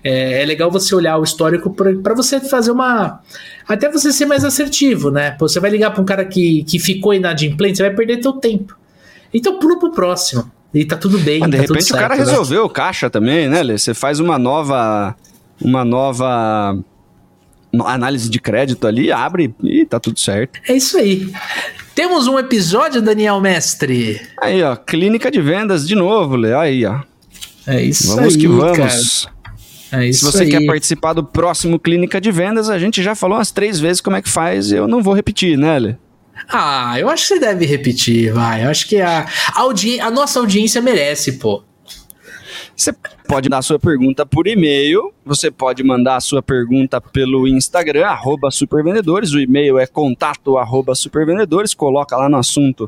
[0.03, 3.21] É, é legal você olhar o histórico para você fazer uma.
[3.67, 5.31] Até você ser mais assertivo, né?
[5.31, 8.33] Pô, você vai ligar para um cara que, que ficou inadimplente, você vai perder teu
[8.33, 8.77] tempo.
[9.33, 10.51] Então pula pro próximo.
[10.73, 11.39] E tá tudo bem.
[11.39, 12.23] Mas de tá repente certo, o cara né?
[12.23, 13.77] resolveu o caixa também, né, Lê?
[13.77, 15.15] Você faz uma nova.
[15.59, 16.77] Uma nova
[17.85, 20.59] análise de crédito ali, abre e tá tudo certo.
[20.67, 21.31] É isso aí.
[21.93, 24.21] Temos um episódio, Daniel Mestre.
[24.41, 26.59] Aí, ó, clínica de vendas de novo, Léo.
[26.59, 26.99] Aí, ó.
[27.65, 29.27] É isso vamos aí, que vamos.
[29.91, 30.49] É isso Se você aí.
[30.49, 34.15] quer participar do próximo Clínica de Vendas, a gente já falou umas três vezes como
[34.15, 35.95] é que faz, eu não vou repetir, né, Lê?
[36.49, 38.63] Ah, eu acho que você deve repetir, vai.
[38.63, 41.63] Eu acho que a, a, a nossa audiência merece, pô.
[42.77, 42.93] Você
[43.27, 48.51] pode dar sua pergunta por e-mail, você pode mandar a sua pergunta pelo Instagram, arroba
[48.51, 52.87] supervendedores, o e-mail é contato arroba supervendedores, coloca lá no assunto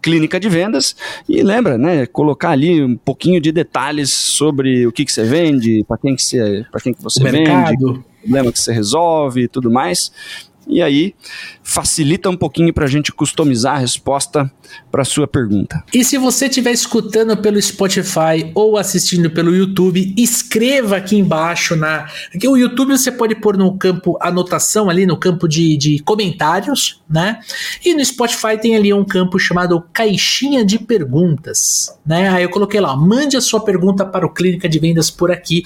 [0.00, 0.96] clínica de vendas
[1.28, 5.84] e lembra, né, colocar ali um pouquinho de detalhes sobre o que, que você vende,
[5.86, 8.02] para quem que você, para quem que você o vende, mercado.
[8.22, 11.14] problema que você resolve e tudo mais e aí
[11.62, 14.50] facilita um pouquinho para a gente customizar a resposta
[14.90, 15.82] para sua pergunta.
[15.92, 22.08] E se você estiver escutando pelo Spotify ou assistindo pelo YouTube, escreva aqui embaixo na.
[22.34, 27.00] Aqui o YouTube você pode pôr no campo anotação ali no campo de, de comentários,
[27.08, 27.40] né?
[27.84, 32.28] E no Spotify tem ali um campo chamado caixinha de perguntas, né?
[32.28, 35.64] Aí eu coloquei lá, mande a sua pergunta para o Clínica de Vendas por aqui.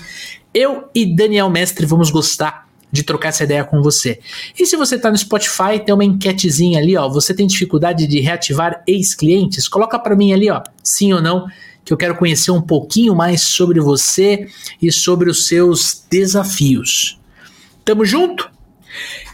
[0.53, 2.64] Eu e Daniel Mestre vamos gostar
[2.95, 4.20] de trocar essa ideia com você.
[4.57, 7.09] E se você está no Spotify, tem uma enquetezinha ali, ó.
[7.09, 9.66] Você tem dificuldade de reativar ex-clientes?
[9.66, 11.49] Coloca para mim ali, ó, sim ou não,
[11.84, 14.47] que eu quero conhecer um pouquinho mais sobre você
[14.80, 17.18] e sobre os seus desafios.
[17.84, 18.49] Tamo junto?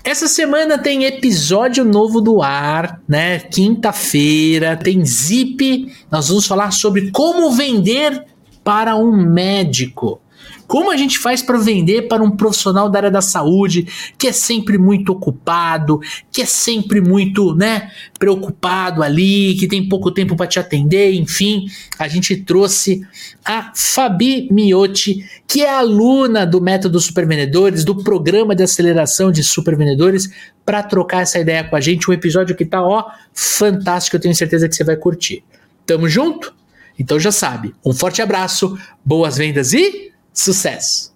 [0.03, 3.41] Essa semana tem episódio novo do ar, né?
[3.41, 5.95] Quinta-feira tem Zip.
[6.11, 8.25] Nós vamos falar sobre como vender
[8.65, 10.19] para um médico.
[10.67, 14.33] Como a gente faz para vender para um profissional da área da saúde que é
[14.33, 20.47] sempre muito ocupado, que é sempre muito, né, preocupado ali, que tem pouco tempo para
[20.47, 21.67] te atender, enfim,
[21.99, 23.05] a gente trouxe
[23.45, 30.31] a Fabi Miotti, que é aluna do Método Supervendedores, do programa de aceleração de supervendedores,
[30.65, 34.35] para trocar essa ideia com a gente, um episódio que tá ó fantástico, eu tenho
[34.37, 35.43] certeza que você vai curtir.
[35.85, 36.55] Tamo junto?
[36.97, 37.75] Então já sabe.
[37.85, 41.10] Um forte abraço, boas vendas e Sucesso!